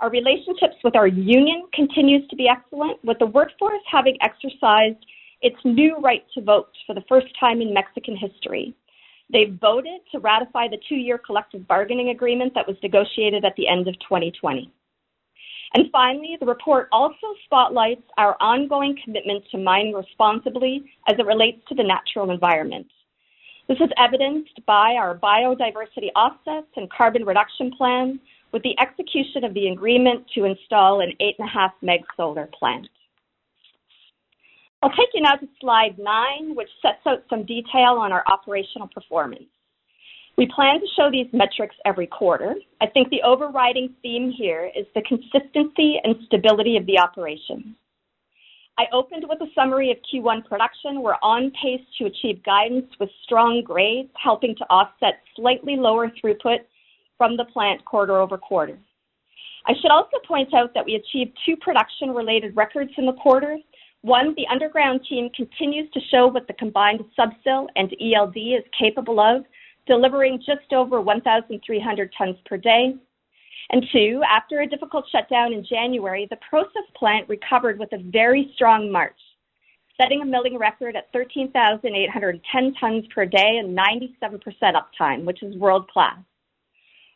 Our 0.00 0.10
relationships 0.10 0.74
with 0.82 0.96
our 0.96 1.06
union 1.06 1.64
continues 1.72 2.26
to 2.28 2.36
be 2.36 2.48
excellent, 2.48 3.04
with 3.04 3.18
the 3.18 3.26
workforce 3.26 3.82
having 3.90 4.16
exercised 4.20 5.04
its 5.44 5.58
new 5.62 5.96
right 5.98 6.24
to 6.32 6.40
vote 6.40 6.70
for 6.86 6.94
the 6.94 7.04
first 7.06 7.26
time 7.38 7.60
in 7.60 7.72
Mexican 7.72 8.16
history. 8.16 8.74
They 9.30 9.52
voted 9.60 10.00
to 10.12 10.18
ratify 10.18 10.68
the 10.68 10.78
two-year 10.88 11.18
collective 11.18 11.68
bargaining 11.68 12.08
agreement 12.08 12.54
that 12.54 12.66
was 12.66 12.76
negotiated 12.82 13.44
at 13.44 13.54
the 13.56 13.68
end 13.68 13.86
of 13.86 13.94
2020. 14.00 14.72
And 15.74 15.90
finally, 15.92 16.38
the 16.40 16.46
report 16.46 16.88
also 16.92 17.26
spotlights 17.44 18.04
our 18.16 18.36
ongoing 18.40 18.96
commitment 19.04 19.44
to 19.50 19.58
mining 19.58 19.92
responsibly 19.92 20.90
as 21.08 21.16
it 21.18 21.26
relates 21.26 21.60
to 21.68 21.74
the 21.74 21.82
natural 21.82 22.30
environment. 22.30 22.86
This 23.68 23.78
is 23.78 23.90
evidenced 23.98 24.64
by 24.66 24.94
our 24.94 25.18
biodiversity 25.18 26.08
offsets 26.16 26.72
and 26.76 26.90
carbon 26.90 27.24
reduction 27.24 27.70
plan 27.76 28.18
with 28.52 28.62
the 28.62 28.78
execution 28.80 29.44
of 29.44 29.52
the 29.52 29.68
agreement 29.68 30.24
to 30.34 30.44
install 30.44 31.00
an 31.00 31.12
8.5 31.20 31.70
meg 31.82 32.00
solar 32.16 32.48
plant. 32.58 32.88
I'll 34.84 34.90
take 34.90 35.14
you 35.14 35.22
now 35.22 35.36
to 35.36 35.48
slide 35.62 35.98
nine, 35.98 36.54
which 36.54 36.68
sets 36.82 36.98
out 37.06 37.24
some 37.30 37.46
detail 37.46 37.96
on 37.98 38.12
our 38.12 38.22
operational 38.30 38.86
performance. 38.88 39.46
We 40.36 40.46
plan 40.54 40.78
to 40.78 40.86
show 40.94 41.10
these 41.10 41.26
metrics 41.32 41.74
every 41.86 42.06
quarter. 42.06 42.54
I 42.82 42.88
think 42.88 43.08
the 43.08 43.22
overriding 43.22 43.94
theme 44.02 44.30
here 44.30 44.70
is 44.76 44.84
the 44.94 45.00
consistency 45.00 45.98
and 46.04 46.16
stability 46.26 46.76
of 46.76 46.84
the 46.84 46.98
operation. 46.98 47.74
I 48.76 48.84
opened 48.92 49.24
with 49.26 49.40
a 49.40 49.50
summary 49.54 49.90
of 49.90 49.96
Q1 50.12 50.44
production. 50.46 51.00
We're 51.00 51.16
on 51.22 51.50
pace 51.62 51.80
to 51.98 52.04
achieve 52.04 52.44
guidance 52.44 52.90
with 53.00 53.08
strong 53.22 53.62
grades, 53.64 54.10
helping 54.22 54.54
to 54.56 54.64
offset 54.64 55.20
slightly 55.34 55.76
lower 55.76 56.10
throughput 56.10 56.58
from 57.16 57.38
the 57.38 57.46
plant 57.46 57.82
quarter 57.86 58.18
over 58.18 58.36
quarter. 58.36 58.78
I 59.66 59.72
should 59.80 59.90
also 59.90 60.18
point 60.28 60.52
out 60.52 60.74
that 60.74 60.84
we 60.84 60.96
achieved 60.96 61.38
two 61.46 61.56
production-related 61.56 62.54
records 62.54 62.90
in 62.98 63.06
the 63.06 63.14
quarter. 63.14 63.56
One, 64.04 64.34
the 64.36 64.46
underground 64.52 65.00
team 65.08 65.30
continues 65.34 65.90
to 65.92 66.00
show 66.10 66.26
what 66.26 66.46
the 66.46 66.52
combined 66.52 67.00
subsill 67.18 67.68
and 67.74 67.90
ELD 67.98 68.36
is 68.36 68.62
capable 68.78 69.18
of, 69.18 69.44
delivering 69.86 70.42
just 70.44 70.74
over 70.74 71.00
1,300 71.00 72.12
tons 72.18 72.36
per 72.44 72.58
day. 72.58 72.94
And 73.70 73.86
two, 73.90 74.20
after 74.30 74.60
a 74.60 74.66
difficult 74.66 75.06
shutdown 75.10 75.54
in 75.54 75.64
January, 75.64 76.26
the 76.28 76.36
process 76.50 76.84
plant 76.94 77.30
recovered 77.30 77.78
with 77.78 77.94
a 77.94 78.02
very 78.10 78.52
strong 78.54 78.92
March, 78.92 79.18
setting 79.98 80.20
a 80.20 80.26
milling 80.26 80.58
record 80.58 80.96
at 80.96 81.10
13,810 81.14 82.74
tons 82.78 83.04
per 83.06 83.24
day 83.24 83.56
and 83.58 83.74
97% 83.74 84.38
uptime, 84.74 85.24
which 85.24 85.42
is 85.42 85.56
world 85.56 85.88
class. 85.88 86.18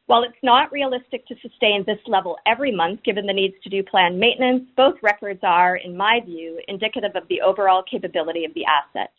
While 0.08 0.22
it's 0.22 0.42
not 0.42 0.72
realistic 0.72 1.26
to 1.26 1.34
sustain 1.42 1.84
this 1.84 1.98
level 2.06 2.38
every 2.46 2.72
month 2.74 3.02
given 3.04 3.26
the 3.26 3.32
needs 3.34 3.56
to 3.62 3.68
do 3.68 3.82
planned 3.82 4.18
maintenance, 4.18 4.64
both 4.74 4.94
records 5.02 5.40
are, 5.42 5.76
in 5.76 5.94
my 5.94 6.20
view, 6.24 6.58
indicative 6.66 7.10
of 7.14 7.28
the 7.28 7.42
overall 7.42 7.82
capability 7.82 8.46
of 8.46 8.54
the 8.54 8.64
asset. 8.64 9.12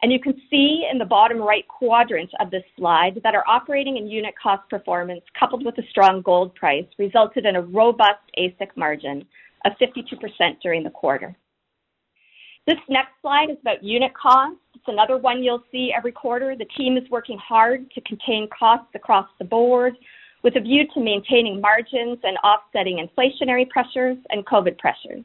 And 0.00 0.12
you 0.12 0.20
can 0.20 0.40
see 0.48 0.86
in 0.88 0.98
the 0.98 1.04
bottom 1.04 1.38
right 1.38 1.66
quadrant 1.66 2.30
of 2.38 2.52
this 2.52 2.62
slide 2.76 3.20
that 3.24 3.34
our 3.34 3.42
operating 3.48 3.98
and 3.98 4.08
unit 4.08 4.34
cost 4.40 4.70
performance, 4.70 5.22
coupled 5.36 5.64
with 5.64 5.76
a 5.78 5.88
strong 5.90 6.22
gold 6.22 6.54
price, 6.54 6.86
resulted 6.96 7.44
in 7.44 7.56
a 7.56 7.62
robust 7.62 8.22
AISC 8.38 8.68
margin 8.76 9.26
of 9.64 9.72
52% 9.82 10.60
during 10.62 10.84
the 10.84 10.90
quarter. 10.90 11.36
This 12.68 12.76
next 12.90 13.12
slide 13.22 13.48
is 13.48 13.56
about 13.62 13.82
unit 13.82 14.12
costs. 14.12 14.60
It's 14.74 14.84
another 14.88 15.16
one 15.16 15.42
you'll 15.42 15.64
see 15.72 15.90
every 15.96 16.12
quarter. 16.12 16.54
The 16.54 16.66
team 16.76 16.98
is 16.98 17.08
working 17.08 17.38
hard 17.38 17.90
to 17.92 18.00
contain 18.02 18.46
costs 18.56 18.90
across 18.94 19.26
the 19.38 19.46
board 19.46 19.94
with 20.44 20.54
a 20.54 20.60
view 20.60 20.82
to 20.92 21.00
maintaining 21.00 21.62
margins 21.62 22.18
and 22.22 22.36
offsetting 22.44 22.98
inflationary 22.98 23.66
pressures 23.70 24.18
and 24.28 24.44
COVID 24.44 24.76
pressures. 24.76 25.24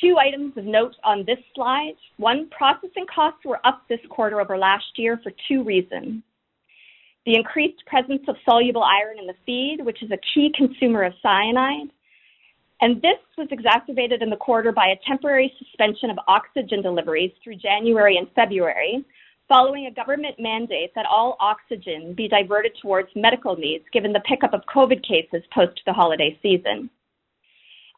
Two 0.00 0.16
items 0.18 0.56
of 0.56 0.64
note 0.64 0.96
on 1.04 1.22
this 1.26 1.38
slide. 1.54 1.94
One, 2.16 2.50
processing 2.50 3.06
costs 3.14 3.44
were 3.44 3.64
up 3.64 3.82
this 3.88 4.00
quarter 4.10 4.40
over 4.40 4.58
last 4.58 4.86
year 4.96 5.20
for 5.22 5.30
two 5.46 5.62
reasons. 5.62 6.24
The 7.24 7.36
increased 7.36 7.86
presence 7.86 8.22
of 8.26 8.34
soluble 8.44 8.82
iron 8.82 9.20
in 9.20 9.28
the 9.28 9.34
feed, 9.46 9.76
which 9.84 10.02
is 10.02 10.10
a 10.10 10.18
key 10.34 10.52
consumer 10.56 11.04
of 11.04 11.12
cyanide, 11.22 11.92
and 12.80 13.00
this 13.00 13.18
was 13.38 13.48
exacerbated 13.50 14.22
in 14.22 14.30
the 14.30 14.36
quarter 14.36 14.70
by 14.70 14.88
a 14.88 15.08
temporary 15.08 15.52
suspension 15.58 16.10
of 16.10 16.18
oxygen 16.28 16.82
deliveries 16.82 17.32
through 17.42 17.56
January 17.56 18.18
and 18.18 18.28
February, 18.34 19.04
following 19.48 19.86
a 19.86 19.90
government 19.90 20.34
mandate 20.38 20.92
that 20.94 21.06
all 21.06 21.36
oxygen 21.40 22.12
be 22.14 22.28
diverted 22.28 22.72
towards 22.82 23.08
medical 23.14 23.56
needs 23.56 23.84
given 23.92 24.12
the 24.12 24.20
pickup 24.20 24.52
of 24.52 24.60
COVID 24.74 25.06
cases 25.06 25.42
post 25.54 25.80
the 25.86 25.92
holiday 25.92 26.38
season. 26.42 26.90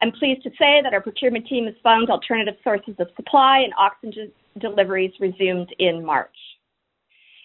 I'm 0.00 0.12
pleased 0.12 0.44
to 0.44 0.50
say 0.50 0.80
that 0.82 0.94
our 0.94 1.00
procurement 1.00 1.48
team 1.48 1.66
has 1.66 1.74
found 1.82 2.08
alternative 2.08 2.54
sources 2.62 2.94
of 3.00 3.08
supply 3.16 3.60
and 3.60 3.72
oxygen 3.76 4.30
deliveries 4.58 5.12
resumed 5.18 5.74
in 5.80 6.04
March. 6.04 6.36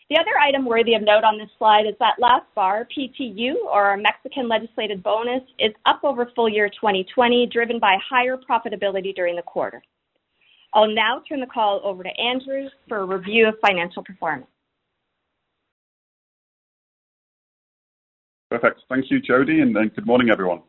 The 0.09 0.17
other 0.17 0.37
item 0.39 0.65
worthy 0.65 0.95
of 0.95 1.01
note 1.01 1.23
on 1.23 1.37
this 1.37 1.49
slide 1.57 1.85
is 1.87 1.95
that 1.99 2.19
last 2.19 2.45
bar, 2.55 2.87
PTU, 2.95 3.55
or 3.65 3.83
our 3.85 3.97
Mexican 3.97 4.49
legislated 4.49 5.01
bonus, 5.01 5.41
is 5.59 5.71
up 5.85 6.01
over 6.03 6.29
full 6.35 6.49
year 6.49 6.69
2020, 6.69 7.47
driven 7.47 7.79
by 7.79 7.97
higher 8.07 8.37
profitability 8.37 9.15
during 9.15 9.35
the 9.35 9.41
quarter. 9.41 9.81
I'll 10.73 10.93
now 10.93 11.21
turn 11.27 11.39
the 11.39 11.45
call 11.45 11.81
over 11.83 12.03
to 12.03 12.09
Andrew 12.19 12.67
for 12.89 12.99
a 12.99 13.05
review 13.05 13.47
of 13.47 13.55
financial 13.65 14.03
performance. 14.03 14.47
Perfect. 18.49 18.81
Thank 18.89 19.09
you, 19.09 19.19
Jody, 19.19 19.61
and 19.61 19.73
good 19.95 20.05
morning, 20.05 20.29
everyone. 20.31 20.61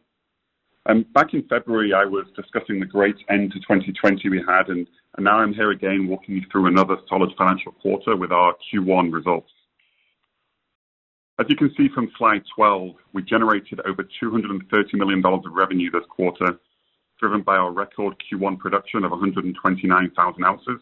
Um, 0.87 1.05
back 1.15 1.33
in 1.33 1.43
February, 1.49 1.93
I 1.95 2.05
was 2.05 2.27
discussing 2.37 2.79
the 2.79 2.87
great 2.87 3.17
end 3.31 3.53
to 3.53 3.59
2020 3.61 4.29
we 4.29 4.43
had, 4.47 4.69
and, 4.69 4.87
and 5.17 5.25
now 5.25 5.39
I'm 5.39 5.55
here 5.55 5.71
again 5.71 6.09
walking 6.09 6.35
you 6.37 6.43
through 6.51 6.67
another 6.67 6.97
solid 7.09 7.31
financial 7.39 7.73
quarter 7.73 8.17
with 8.17 8.33
our 8.33 8.55
Q1 8.73 9.13
results. 9.13 9.51
As 11.39 11.47
you 11.49 11.57
can 11.57 11.73
see 11.77 11.89
from 11.93 12.11
slide 12.17 12.43
12, 12.55 12.95
we 13.13 13.23
generated 13.23 13.81
over 13.87 14.07
$230 14.23 14.95
million 14.95 15.25
of 15.25 15.43
revenue 15.51 15.91
this 15.91 16.05
quarter, 16.09 16.59
driven 17.21 17.43
by 17.43 17.57
our 17.57 17.73
record 17.73 18.15
Q1 18.33 18.59
production 18.59 19.05
of 19.05 19.11
129,000 19.11 20.45
ounces 20.45 20.81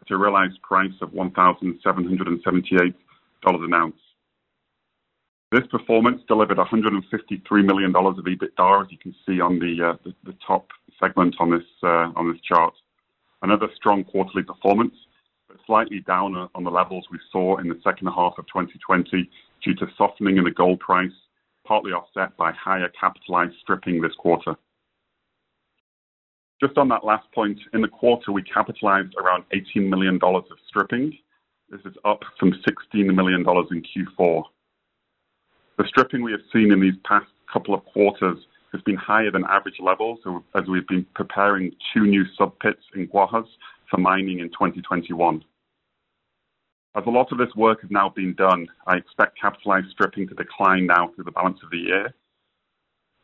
at 0.00 0.10
a 0.10 0.16
realized 0.16 0.62
price 0.62 0.92
of 1.00 1.10
$1,778 1.10 2.94
an 3.44 3.74
ounce. 3.74 3.96
This 5.50 5.66
performance 5.70 6.22
delivered 6.28 6.58
$153 6.58 7.64
million 7.64 7.96
of 7.96 8.16
EBITDA, 8.16 8.84
as 8.84 8.92
you 8.92 8.98
can 8.98 9.14
see 9.26 9.40
on 9.40 9.58
the, 9.58 9.90
uh, 9.90 10.10
the, 10.24 10.34
top 10.46 10.68
segment 11.00 11.36
on 11.40 11.50
this 11.50 11.64
uh, 11.82 12.12
on 12.16 12.30
this 12.30 12.40
chart. 12.42 12.74
Another 13.42 13.68
strong 13.76 14.04
quarterly 14.04 14.42
performance, 14.42 14.94
but 15.48 15.58
slightly 15.66 16.00
down 16.00 16.48
on 16.54 16.64
the 16.64 16.70
levels 16.70 17.06
we 17.10 17.18
saw 17.30 17.58
in 17.58 17.68
the 17.68 17.80
second 17.84 18.08
half 18.08 18.34
of 18.38 18.46
2020 18.46 19.30
due 19.64 19.74
to 19.74 19.86
softening 19.96 20.36
in 20.36 20.44
the 20.44 20.50
gold 20.50 20.80
price, 20.80 21.12
partly 21.66 21.92
offset 21.92 22.36
by 22.36 22.52
higher 22.52 22.90
capitalized 23.00 23.54
stripping 23.60 24.00
this 24.00 24.14
quarter. 24.18 24.54
Just 26.60 26.76
on 26.76 26.88
that 26.88 27.04
last 27.04 27.30
point, 27.32 27.60
in 27.72 27.82
the 27.82 27.88
quarter, 27.88 28.32
we 28.32 28.42
capitalized 28.42 29.14
around 29.22 29.44
$18 29.54 29.88
million 29.88 30.18
of 30.22 30.44
stripping. 30.68 31.16
This 31.70 31.80
is 31.84 31.94
up 32.04 32.22
from 32.40 32.52
$16 32.52 33.14
million 33.14 33.40
in 33.40 34.06
Q4. 34.16 34.42
The 35.76 35.84
stripping 35.86 36.22
we 36.22 36.32
have 36.32 36.40
seen 36.52 36.72
in 36.72 36.80
these 36.80 36.98
past 37.04 37.26
couple 37.52 37.74
of 37.74 37.84
quarters 37.84 38.38
has 38.72 38.82
been 38.82 38.96
higher 38.96 39.30
than 39.30 39.44
average 39.44 39.80
levels 39.80 40.18
as 40.54 40.66
we've 40.68 40.86
been 40.86 41.06
preparing 41.14 41.72
two 41.92 42.06
new 42.06 42.24
sub-pits 42.36 42.82
in 42.94 43.08
Guajes 43.08 43.46
for 43.90 43.98
mining 43.98 44.40
in 44.40 44.48
2021. 44.50 45.42
As 46.94 47.04
a 47.06 47.10
lot 47.10 47.32
of 47.32 47.38
this 47.38 47.54
work 47.54 47.80
has 47.82 47.90
now 47.90 48.08
been 48.08 48.34
done, 48.34 48.66
I 48.86 48.96
expect 48.96 49.40
capitalized 49.40 49.90
stripping 49.90 50.28
to 50.28 50.34
decline 50.34 50.86
now 50.86 51.08
through 51.14 51.24
the 51.24 51.30
balance 51.30 51.58
of 51.62 51.70
the 51.70 51.78
year, 51.78 52.14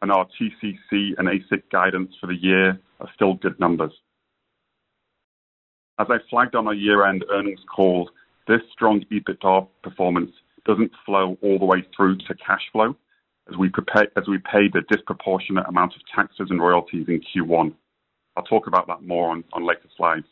and 0.00 0.12
our 0.12 0.26
TCC 0.40 1.14
and 1.18 1.28
AISC 1.28 1.62
guidance 1.70 2.14
for 2.20 2.26
the 2.26 2.37
year 2.37 2.78
are 3.00 3.09
still 3.14 3.35
good 3.35 3.59
numbers. 3.59 3.92
As 5.98 6.07
I 6.11 6.18
flagged 6.28 6.54
on 6.54 6.66
our 6.66 6.74
year-end 6.74 7.24
earnings 7.30 7.61
call, 7.74 8.11
this 8.46 8.61
strong 8.72 9.04
EBITDA 9.11 9.66
performance 9.83 10.33
doesn't 10.66 10.92
flow 11.04 11.38
all 11.42 11.59
the 11.59 11.64
way 11.64 11.87
through 11.96 12.16
to 12.16 12.35
cash 12.35 12.62
flow 12.72 12.96
as 13.50 13.57
we 13.57 13.70
as 14.16 14.28
we 14.28 14.38
paid 14.38 14.74
a 14.74 14.83
disproportionate 14.94 15.66
amount 15.68 15.94
of 15.94 16.02
taxes 16.14 16.48
and 16.50 16.61
royalties 16.61 17.07
in 17.09 17.20
Q1. 17.20 17.74
I'll 18.37 18.44
talk 18.44 18.66
about 18.66 18.87
that 18.88 19.02
more 19.02 19.30
on, 19.30 19.44
on 19.52 19.66
later 19.66 19.88
slides. 19.96 20.26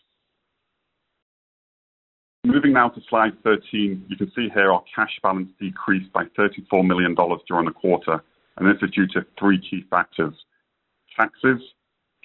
Moving 2.44 2.72
now 2.72 2.88
to 2.88 3.00
slide 3.08 3.34
13, 3.44 4.06
you 4.08 4.16
can 4.16 4.32
see 4.34 4.48
here 4.52 4.72
our 4.72 4.82
cash 4.94 5.20
balance 5.22 5.48
decreased 5.60 6.12
by 6.12 6.24
$34 6.36 6.84
million 6.84 7.14
during 7.46 7.66
the 7.66 7.72
quarter, 7.72 8.20
and 8.56 8.66
this 8.66 8.82
is 8.82 8.90
due 8.90 9.06
to 9.08 9.24
three 9.38 9.60
key 9.60 9.84
factors: 9.88 10.34
taxes, 11.16 11.60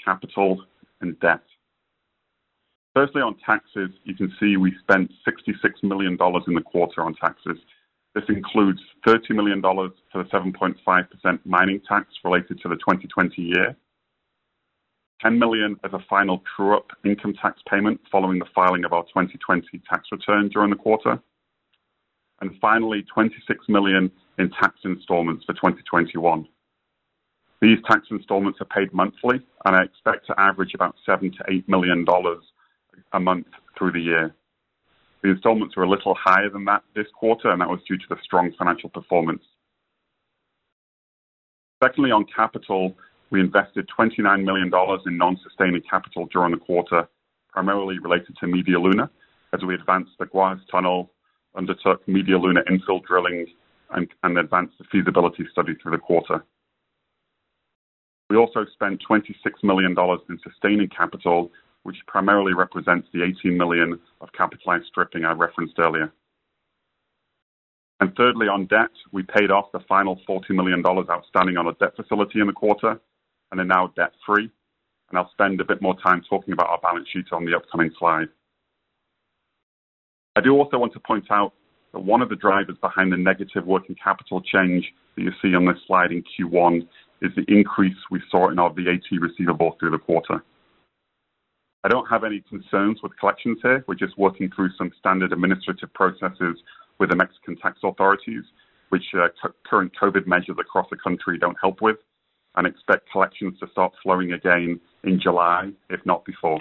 capital, 0.04 0.64
and 1.02 1.20
debt. 1.20 1.42
Firstly, 2.96 3.22
on 3.22 3.36
taxes, 3.46 3.92
you 4.06 4.16
can 4.16 4.34
see 4.40 4.58
we 4.58 4.74
spent 4.82 5.12
$66 5.28 5.54
million 5.84 6.18
in 6.48 6.54
the 6.56 6.62
quarter 6.62 7.04
on 7.04 7.14
taxes, 7.14 7.58
this 8.18 8.36
includes 8.36 8.80
$30 9.06 9.36
million 9.36 9.62
for 9.62 10.24
the 10.24 10.24
7.5% 10.24 11.40
mining 11.46 11.82
tax 11.88 12.08
related 12.24 12.60
to 12.62 12.68
the 12.68 12.76
2020 12.76 13.40
year, 13.44 13.76
10 15.22 15.38
million 15.38 15.76
as 15.84 15.94
a 15.94 16.00
final 16.10 16.42
true-up 16.56 16.88
income 17.06 17.36
tax 17.40 17.62
payment 17.70 18.02
following 18.12 18.40
the 18.40 18.46
filing 18.56 18.86
of 18.86 18.94
our 18.94 19.04
2020 19.04 19.68
tax 19.88 20.08
return 20.12 20.50
during 20.50 20.72
the 20.72 20.76
quarter, 20.76 21.20
and 22.42 22.52
finally, 22.60 23.04
26 23.14 23.66
million 23.70 24.12
in 24.40 24.50
tax 24.50 24.78
installments 24.84 25.46
for 25.46 25.54
2021. 25.54 26.48
These 27.62 27.78
tax 27.88 28.08
installments 28.10 28.60
are 28.62 28.66
paid 28.66 28.92
monthly, 28.94 29.42
and 29.66 29.76
I 29.76 29.84
expect 29.84 30.26
to 30.28 30.40
average 30.40 30.74
about 30.74 30.96
7 31.06 31.32
to 31.32 31.44
$8 31.44 31.68
million 31.68 32.04
a 33.14 33.20
month 33.20 33.48
through 33.78 33.92
the 33.92 34.02
year. 34.02 34.36
The 35.28 35.34
installments 35.34 35.76
were 35.76 35.84
a 35.84 35.90
little 35.90 36.16
higher 36.16 36.50
than 36.50 36.64
that 36.66 36.84
this 36.96 37.08
quarter, 37.14 37.50
and 37.52 37.60
that 37.60 37.68
was 37.68 37.82
due 37.86 37.98
to 37.98 38.06
the 38.10 38.16
strong 38.24 38.54
financial 38.58 38.88
performance. 38.90 39.44
Secondly, 41.84 42.12
on 42.12 42.24
capital, 42.34 42.96
we 43.30 43.42
invested 43.42 43.90
$29 44.00 44.46
million 44.46 44.72
in 45.06 45.18
non-sustaining 45.18 45.82
capital 45.82 46.30
during 46.32 46.52
the 46.52 46.58
quarter, 46.58 47.10
primarily 47.52 48.00
related 48.00 48.38
to 48.40 48.48
Media 48.48 48.80
Luna, 48.80 49.10
as 49.54 49.62
we 49.64 49.76
advanced 49.76 50.12
the 50.18 50.28
Guajes 50.28 50.62
Tunnel, 50.72 51.12
undertook 51.58 52.08
Media 52.08 52.38
Luna 52.38 52.62
infill 52.72 53.04
drilling, 53.04 53.48
and, 53.90 54.08
and 54.24 54.38
advanced 54.38 54.78
the 54.78 54.86
feasibility 54.90 55.46
study 55.52 55.74
through 55.84 55.92
the 55.92 55.98
quarter. 55.98 56.42
We 58.30 58.38
also 58.38 58.66
spent 58.72 59.04
$26 59.06 59.34
million 59.62 59.94
in 60.30 60.40
sustaining 60.42 60.88
capital 60.88 61.52
which 61.84 61.98
primarily 62.08 62.54
represents 62.54 63.08
the 63.14 63.24
18 63.24 63.58
million 63.58 64.00
of 64.22 64.30
capitalized 64.34 64.86
stripping 64.88 65.26
I 65.26 65.32
referenced 65.32 65.80
earlier. 65.80 66.12
And 68.00 68.16
thirdly, 68.16 68.48
on 68.48 68.68
debt, 68.68 68.92
we 69.12 69.24
paid 69.24 69.50
off 69.50 69.72
the 69.72 69.80
final 69.88 70.20
$40 70.30 70.52
million 70.52 70.84
outstanding 70.86 71.58
on 71.58 71.68
a 71.68 71.74
debt 71.74 71.96
facility 71.96 72.40
in 72.40 72.48
the 72.48 72.54
quarter 72.54 73.00
and 73.52 73.60
are 73.60 73.66
now 73.66 73.92
debt-free. 73.96 74.52
And 75.10 75.18
I'll 75.18 75.32
spend 75.32 75.60
a 75.62 75.66
bit 75.66 75.82
more 75.82 75.96
time 76.02 76.22
talking 76.30 76.54
about 76.54 76.68
our 76.68 76.80
balance 76.80 77.08
sheet 77.12 77.28
on 77.32 77.46
the 77.46 77.56
upcoming 77.56 77.92
slide. 77.98 78.28
I 80.36 80.42
do 80.42 80.52
also 80.52 80.78
want 80.78 80.94
to 80.94 81.00
point 81.00 81.26
out 81.32 81.54
that 81.94 82.02
one 82.02 82.22
of 82.22 82.30
the 82.30 82.36
drivers 82.36 82.78
behind 82.82 83.12
the 83.12 83.18
negative 83.18 83.66
working 83.66 83.96
capital 83.96 84.42
change 84.42 84.86
that 85.16 85.24
you 85.24 85.32
see 85.42 85.56
on 85.56 85.66
this 85.66 85.78
slide 85.88 86.12
in 86.12 86.24
Q1 86.24 86.88
is 87.22 87.32
the 87.36 87.46
increase 87.48 87.98
we 88.12 88.22
saw 88.30 88.50
in 88.50 88.60
our 88.60 88.70
VAT 88.70 89.10
receivable 89.20 89.76
through 89.80 89.92
the 89.92 89.98
quarter. 89.98 90.44
I 91.88 91.90
don't 91.90 92.10
have 92.10 92.26
any 92.26 92.42
concerns 92.42 93.02
with 93.02 93.18
collections 93.18 93.60
here. 93.62 93.82
We're 93.88 93.96
just 93.96 94.18
working 94.18 94.52
through 94.54 94.72
some 94.78 94.92
standard 95.00 95.32
administrative 95.32 95.94
processes 95.94 96.58
with 97.00 97.12
the 97.12 97.16
Mexican 97.16 97.56
tax 97.56 97.80
authorities, 97.82 98.44
which 98.90 99.06
uh, 99.18 99.30
current 99.66 99.94
COVID 99.98 100.28
measures 100.28 100.58
across 100.60 100.88
the 100.90 100.98
country 100.98 101.38
don't 101.38 101.56
help 101.62 101.82
with, 101.82 101.96
and 102.56 102.68
expect 102.68 103.10
collections 103.10 103.58
to 103.62 103.70
start 103.72 103.94
flowing 104.04 104.34
again 104.34 104.82
in 105.06 105.18
July, 105.18 105.72
if 105.90 106.06
not 106.06 106.26
before. 106.26 106.60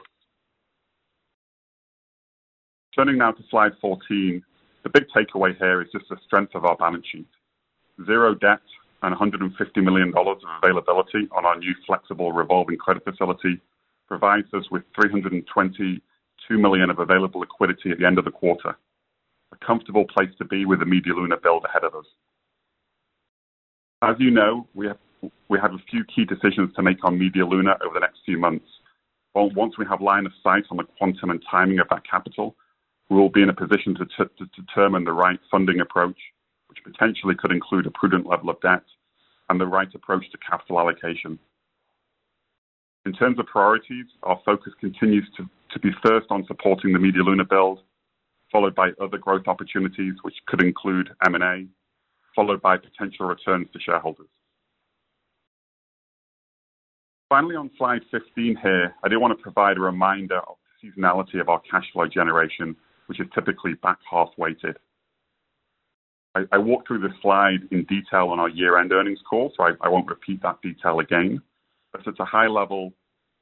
Turning 2.95 3.19
now 3.19 3.33
to 3.33 3.43
slide 3.51 3.73
14, 3.81 4.41
the 4.85 4.91
big 4.91 5.07
takeaway 5.09 5.59
here 5.59 5.83
is 5.83 5.89
just 5.91 6.09
the 6.09 6.19
strength 6.25 6.55
of 6.55 6.65
our 6.65 6.77
balance 6.77 7.05
sheet. 7.11 7.27
Zero 8.07 8.33
debt 8.37 8.61
and 9.03 9.13
$150 9.13 9.51
million 9.83 10.13
of 10.17 10.39
availability 10.63 11.27
on 11.33 11.45
our 11.45 11.59
new 11.59 11.75
flexible 11.85 12.31
revolving 12.31 12.77
credit 12.77 13.03
facility 13.03 13.61
provides 14.07 14.53
us 14.55 14.71
with 14.71 14.83
322 14.95 16.01
million 16.59 16.91
of 16.91 16.99
available 16.99 17.41
liquidity 17.41 17.91
at 17.91 17.99
the 17.99 18.07
end 18.07 18.19
of 18.19 18.25
the 18.25 18.31
quarter. 18.31 18.77
A 19.53 19.65
comfortable 19.65 20.05
place 20.05 20.31
to 20.39 20.45
be 20.45 20.65
with 20.65 20.81
the 20.81 20.87
Media 20.87 21.15
Luna 21.15 21.37
build 21.37 21.65
ahead 21.65 21.85
of 21.85 21.95
us. 21.95 22.07
As 24.03 24.17
you 24.19 24.31
know, 24.31 24.67
we 24.75 24.87
have 24.87 24.99
we 25.49 25.59
have 25.59 25.73
a 25.73 25.79
few 25.91 26.05
key 26.05 26.25
decisions 26.25 26.75
to 26.75 26.83
make 26.83 27.03
on 27.03 27.19
Media 27.19 27.45
Luna 27.45 27.77
over 27.85 27.95
the 27.95 28.01
next 28.01 28.21
few 28.25 28.39
months. 28.39 28.67
Once 29.35 29.77
we 29.79 29.87
have 29.87 30.01
line 30.01 30.27
of 30.27 30.33
sight 30.43 30.65
on 30.71 30.77
the 30.77 30.85
quantum 30.99 31.31
and 31.31 31.43
timing 31.51 31.79
of 31.79 31.89
that 31.91 32.09
capital, 32.09 32.55
we 33.09 33.17
will 33.17 33.29
be 33.29 33.43
in 33.43 33.49
a 33.49 33.55
position 33.55 33.95
to 33.95 34.31
determine 34.55 35.05
the 35.05 35.13
right 35.13 35.39
funding 35.51 35.81
approach, 35.81 36.19
which 36.69 36.79
potentially 36.85 37.35
could 37.35 37.53
include 37.53 37.87
a 37.87 37.91
prudent 37.91 38.27
level 38.27 38.51
of 38.51 38.61
debt 38.61 38.83
and 39.49 39.61
the 39.61 39.67
right 39.67 39.95
approach 39.95 40.31
to 40.31 40.39
capital 40.39 40.79
allocation. 40.79 41.39
In 43.07 43.13
terms 43.13 43.39
of 43.39 43.47
priorities, 43.47 44.07
our 44.25 44.41
focus 44.45 44.73
continues 44.81 45.25
to, 45.37 45.49
to 45.71 45.79
be 45.79 45.91
first 46.05 46.27
on 46.29 46.45
supporting 46.47 46.93
the 46.93 46.99
Media 46.99 47.23
Luna 47.23 47.45
build, 47.45 47.79
followed 48.51 48.75
by 48.75 48.91
other 49.01 49.17
growth 49.17 49.47
opportunities, 49.47 50.15
which 50.23 50.35
could 50.49 50.61
include 50.61 51.11
M&A, 51.25 51.67
followed 52.35 52.61
by 52.61 52.77
potential 52.77 53.27
returns 53.27 53.69
to 53.73 53.79
shareholders. 53.79 54.27
Finally, 57.29 57.55
on 57.55 57.71
slide 57.79 58.01
15 58.11 58.59
here, 58.61 58.93
I 59.05 59.09
do 59.09 59.21
want 59.21 59.39
to 59.39 59.43
provide 59.43 59.77
a 59.77 59.81
reminder 59.81 60.39
of 60.39 60.57
the 60.83 60.89
seasonality 60.89 61.41
of 61.41 61.49
our 61.49 61.61
cash 61.71 61.85
flow 61.93 62.09
generation, 62.09 62.75
which 63.07 63.21
is 63.21 63.29
typically 63.37 63.75
back 63.75 63.99
half 64.11 64.31
weighted. 64.37 64.79
I, 66.53 66.59
walked 66.59 66.89
through 66.89 67.01
this 67.01 67.17
slide 67.23 67.61
in 67.71 67.85
detail 67.85 68.29
on 68.29 68.41
our 68.41 68.49
year-end 68.51 68.93
earnings 68.93 69.21
call, 69.31 69.53
so 69.57 69.63
I 69.81 69.89
won't 69.89 70.09
repeat 70.09 70.43
that 70.43 70.61
detail 70.61 70.99
again. 70.99 71.41
At 72.07 72.21
a 72.21 72.25
high 72.25 72.47
level, 72.47 72.93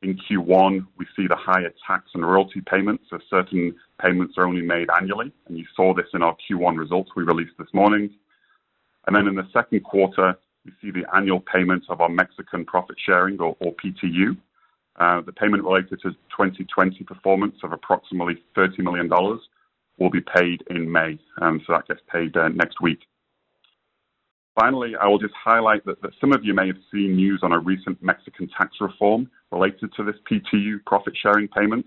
in 0.03 0.19
Q1, 0.19 0.87
we 0.99 1.07
see 1.17 1.27
the 1.27 1.37
higher 1.37 1.73
tax 1.87 2.11
and 2.15 2.25
royalty 2.25 2.61
payments, 2.61 3.05
so 3.09 3.19
certain 3.31 3.75
payments 4.01 4.35
are 4.37 4.47
only 4.47 4.63
made 4.63 4.89
annually, 5.01 5.33
and 5.47 5.57
you 5.57 5.65
saw 5.75 5.95
this 5.95 6.07
in 6.13 6.23
our 6.23 6.37
Q1 6.37 6.79
results 6.79 7.11
we 7.17 7.23
released 7.23 7.55
this 7.59 7.73
morning. 7.73 8.11
And 9.07 9.17
then 9.17 9.27
in 9.27 9.35
the 9.35 9.49
second 9.53 9.81
quarter, 9.81 10.37
we 10.65 10.73
see 10.81 10.91
the 10.91 11.07
annual 11.15 11.41
payment 11.41 11.85
of 11.89 12.01
our 12.01 12.09
Mexican 12.09 12.65
profit 12.65 12.97
sharing, 13.05 13.41
or, 13.41 13.57
or 13.61 13.75
PTU. 13.75 14.37
Uh, 14.97 15.21
the 15.23 15.33
payment 15.33 15.65
related 15.65 16.01
to 16.03 16.11
2020 16.11 17.03
performance 17.05 17.57
of 17.65 17.73
approximately 17.73 18.43
$30 18.57 18.79
million 18.81 19.11
will 19.99 20.11
be 20.11 20.21
paid 20.21 20.63
in 20.71 20.91
May, 20.91 21.19
um, 21.41 21.63
so 21.67 21.73
that 21.73 21.89
gets 21.89 22.01
paid 22.11 22.37
uh, 22.37 22.49
next 22.49 22.81
week. 22.81 23.01
Finally, 24.59 24.93
I 25.01 25.09
will 25.09 25.19
just 25.19 25.35
highlight 25.35 25.85
that, 25.85 26.01
that 26.03 26.13
some 26.21 26.33
of 26.33 26.45
you 26.45 26.55
may 26.55 26.69
have 26.69 26.77
seen 26.93 27.17
news 27.17 27.41
on 27.43 27.53
a 27.53 27.59
recent 27.59 28.01
Mexican 28.03 28.49
tax 28.57 28.77
reform 28.81 29.29
related 29.51 29.93
to 29.97 30.05
this 30.05 30.15
PTU 30.31 30.85
profit 30.87 31.15
sharing 31.21 31.49
payment, 31.49 31.87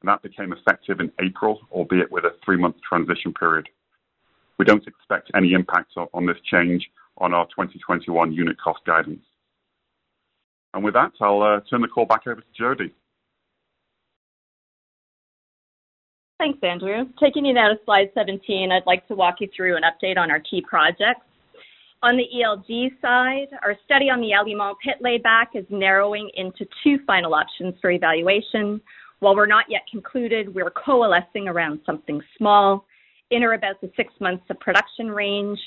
and 0.00 0.08
that 0.08 0.22
became 0.22 0.52
effective 0.52 1.00
in 1.00 1.12
April, 1.20 1.60
albeit 1.70 2.10
with 2.10 2.24
a 2.24 2.30
three-month 2.44 2.76
transition 2.88 3.34
period. 3.34 3.68
We 4.58 4.64
don't 4.64 4.86
expect 4.86 5.30
any 5.34 5.52
impact 5.52 5.92
on 5.96 6.26
this 6.26 6.38
change 6.50 6.88
on 7.18 7.34
our 7.34 7.44
2021 7.46 8.32
unit 8.32 8.56
cost 8.58 8.80
guidance. 8.86 9.24
And 10.72 10.82
with 10.82 10.94
that, 10.94 11.12
I'll 11.20 11.42
uh, 11.42 11.60
turn 11.68 11.82
the 11.82 11.88
call 11.88 12.06
back 12.06 12.26
over 12.26 12.40
to 12.40 12.46
Jody. 12.58 12.94
Thanks, 16.38 16.58
Andrew. 16.62 17.04
Taking 17.18 17.46
you 17.46 17.54
now 17.54 17.68
to 17.68 17.78
slide 17.84 18.10
17, 18.14 18.70
I'd 18.70 18.86
like 18.86 19.06
to 19.08 19.14
walk 19.14 19.36
you 19.40 19.48
through 19.54 19.76
an 19.76 19.82
update 19.82 20.18
on 20.18 20.30
our 20.30 20.40
key 20.40 20.62
projects. 20.62 21.24
On 22.06 22.16
the 22.16 22.28
ELG 22.36 23.00
side, 23.02 23.48
our 23.64 23.74
study 23.84 24.10
on 24.10 24.20
the 24.20 24.32
El 24.32 24.44
pit 24.76 24.98
layback 25.00 25.56
is 25.56 25.64
narrowing 25.70 26.30
into 26.34 26.64
two 26.84 26.98
final 27.04 27.34
options 27.34 27.74
for 27.82 27.90
evaluation. 27.90 28.80
While 29.18 29.34
we're 29.34 29.46
not 29.46 29.64
yet 29.68 29.80
concluded, 29.90 30.54
we're 30.54 30.70
coalescing 30.70 31.48
around 31.48 31.80
something 31.84 32.22
small 32.38 32.86
in 33.32 33.42
or 33.42 33.54
about 33.54 33.80
the 33.80 33.90
six 33.96 34.14
months 34.20 34.44
of 34.50 34.60
production 34.60 35.10
range, 35.10 35.58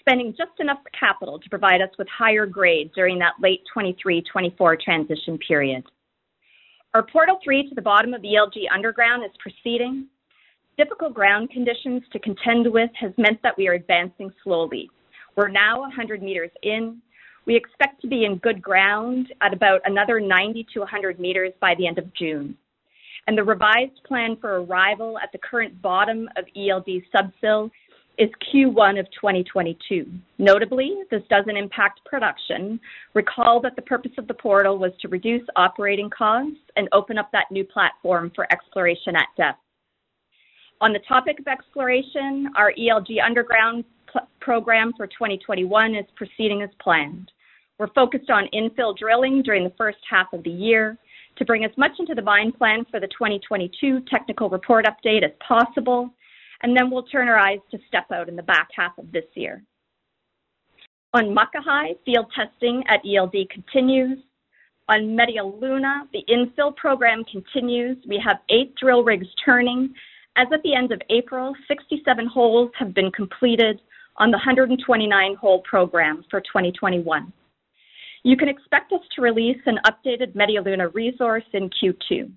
spending 0.00 0.30
just 0.30 0.58
enough 0.60 0.78
capital 0.98 1.38
to 1.38 1.50
provide 1.50 1.82
us 1.82 1.90
with 1.98 2.08
higher 2.08 2.46
grade 2.46 2.90
during 2.94 3.18
that 3.18 3.34
late 3.42 3.60
23-24 3.76 4.80
transition 4.80 5.36
period. 5.46 5.84
Our 6.94 7.02
Portal 7.02 7.38
3 7.44 7.68
to 7.68 7.74
the 7.74 7.82
bottom 7.82 8.14
of 8.14 8.22
the 8.22 8.28
ELG 8.28 8.64
underground 8.74 9.24
is 9.26 9.32
proceeding. 9.38 10.06
Difficult 10.78 11.12
ground 11.12 11.50
conditions 11.50 12.02
to 12.12 12.18
contend 12.18 12.72
with 12.72 12.88
has 12.98 13.12
meant 13.18 13.42
that 13.42 13.58
we 13.58 13.68
are 13.68 13.74
advancing 13.74 14.32
slowly. 14.42 14.88
We're 15.36 15.48
now 15.48 15.80
100 15.80 16.22
meters 16.22 16.50
in. 16.62 17.00
We 17.46 17.56
expect 17.56 18.00
to 18.02 18.08
be 18.08 18.24
in 18.24 18.36
good 18.36 18.62
ground 18.62 19.32
at 19.40 19.52
about 19.52 19.80
another 19.84 20.20
90 20.20 20.66
to 20.74 20.80
100 20.80 21.18
meters 21.18 21.52
by 21.60 21.74
the 21.76 21.86
end 21.86 21.98
of 21.98 22.12
June. 22.14 22.56
And 23.26 23.38
the 23.38 23.44
revised 23.44 24.02
plan 24.06 24.36
for 24.40 24.62
arrival 24.62 25.18
at 25.18 25.30
the 25.32 25.38
current 25.38 25.80
bottom 25.80 26.28
of 26.36 26.44
ELD 26.56 26.88
subsill 27.14 27.70
is 28.18 28.28
Q1 28.52 29.00
of 29.00 29.06
2022. 29.12 30.06
Notably, 30.38 30.96
this 31.10 31.22
doesn't 31.30 31.56
impact 31.56 32.04
production. 32.04 32.78
Recall 33.14 33.60
that 33.62 33.74
the 33.74 33.82
purpose 33.82 34.12
of 34.18 34.28
the 34.28 34.34
portal 34.34 34.78
was 34.78 34.92
to 35.00 35.08
reduce 35.08 35.42
operating 35.56 36.10
costs 36.10 36.58
and 36.76 36.88
open 36.92 37.16
up 37.16 37.30
that 37.32 37.50
new 37.50 37.64
platform 37.64 38.30
for 38.34 38.46
exploration 38.52 39.16
at 39.16 39.28
depth. 39.36 39.58
On 40.80 40.92
the 40.92 40.98
topic 41.08 41.38
of 41.38 41.46
exploration, 41.46 42.48
our 42.56 42.72
ELG 42.78 43.18
underground 43.24 43.84
program 44.40 44.92
for 44.96 45.06
2021 45.06 45.94
is 45.94 46.06
proceeding 46.16 46.62
as 46.62 46.70
planned. 46.80 47.30
We're 47.78 47.92
focused 47.94 48.30
on 48.30 48.48
infill 48.54 48.96
drilling 48.96 49.42
during 49.42 49.64
the 49.64 49.72
first 49.76 49.98
half 50.08 50.32
of 50.32 50.44
the 50.44 50.50
year 50.50 50.98
to 51.36 51.44
bring 51.44 51.64
as 51.64 51.70
much 51.76 51.92
into 51.98 52.14
the 52.14 52.22
mine 52.22 52.52
plan 52.52 52.84
for 52.90 53.00
the 53.00 53.08
2022 53.08 54.00
technical 54.10 54.50
report 54.50 54.86
update 54.86 55.24
as 55.24 55.32
possible, 55.46 56.10
and 56.62 56.76
then 56.76 56.90
we'll 56.90 57.02
turn 57.04 57.28
our 57.28 57.38
eyes 57.38 57.58
to 57.70 57.78
step 57.88 58.06
out 58.12 58.28
in 58.28 58.36
the 58.36 58.42
back 58.42 58.68
half 58.76 58.96
of 58.98 59.10
this 59.12 59.24
year. 59.34 59.62
On 61.14 61.34
Muckahi, 61.34 61.96
field 62.04 62.26
testing 62.34 62.82
at 62.88 63.00
ELD 63.04 63.34
continues. 63.50 64.18
On 64.88 65.14
Media 65.14 65.44
Luna, 65.44 66.08
the 66.12 66.24
infill 66.28 66.74
program 66.76 67.24
continues. 67.24 67.96
We 68.08 68.20
have 68.24 68.38
eight 68.50 68.74
drill 68.76 69.04
rigs 69.04 69.26
turning. 69.44 69.94
As 70.36 70.48
at 70.52 70.62
the 70.62 70.74
end 70.74 70.92
of 70.92 71.02
April, 71.10 71.54
67 71.68 72.26
holes 72.26 72.70
have 72.78 72.94
been 72.94 73.10
completed 73.10 73.80
on 74.16 74.30
the 74.30 74.36
129 74.36 75.34
hole 75.36 75.62
program 75.62 76.24
for 76.30 76.40
2021. 76.40 77.32
You 78.24 78.36
can 78.36 78.48
expect 78.48 78.92
us 78.92 79.00
to 79.16 79.22
release 79.22 79.60
an 79.66 79.78
updated 79.86 80.34
Media 80.34 80.62
Luna 80.62 80.88
resource 80.88 81.44
in 81.52 81.68
Q2. 81.70 82.30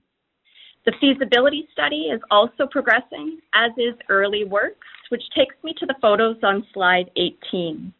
The 0.85 0.93
feasibility 1.01 1.67
study 1.73 2.09
is 2.13 2.21
also 2.31 2.67
progressing, 2.69 3.39
as 3.53 3.71
is 3.77 3.95
early 4.09 4.43
works, 4.45 4.87
which 5.09 5.23
takes 5.35 5.55
me 5.63 5.73
to 5.79 5.85
the 5.85 5.95
photos 6.01 6.37
on 6.43 6.65
slide 6.73 7.09
18. 7.17 7.93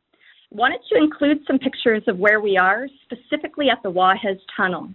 Wanted 0.52 0.80
to 0.92 0.98
include 0.98 1.40
some 1.48 1.60
pictures 1.60 2.04
of 2.08 2.18
where 2.18 2.40
we 2.40 2.58
are, 2.58 2.88
specifically 3.04 3.70
at 3.70 3.82
the 3.84 3.92
Guajes 3.92 4.40
Tunnel. 4.56 4.90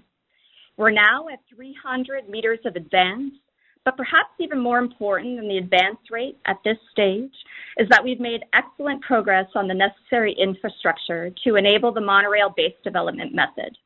We're 0.76 0.90
now 0.90 1.28
at 1.32 1.40
300 1.54 2.28
meters 2.28 2.60
of 2.64 2.76
advance 2.76 3.34
but 3.84 3.96
perhaps 3.96 4.30
even 4.38 4.58
more 4.58 4.78
important 4.78 5.36
than 5.36 5.48
the 5.48 5.58
advance 5.58 5.98
rate 6.10 6.38
at 6.46 6.58
this 6.64 6.76
stage 6.90 7.32
is 7.78 7.88
that 7.88 8.04
we've 8.04 8.20
made 8.20 8.42
excellent 8.52 9.02
progress 9.02 9.46
on 9.54 9.66
the 9.66 9.74
necessary 9.74 10.36
infrastructure 10.38 11.30
to 11.44 11.56
enable 11.56 11.92
the 11.92 12.00
monorail 12.00 12.52
based 12.56 12.82
development 12.84 13.34
method. 13.34 13.76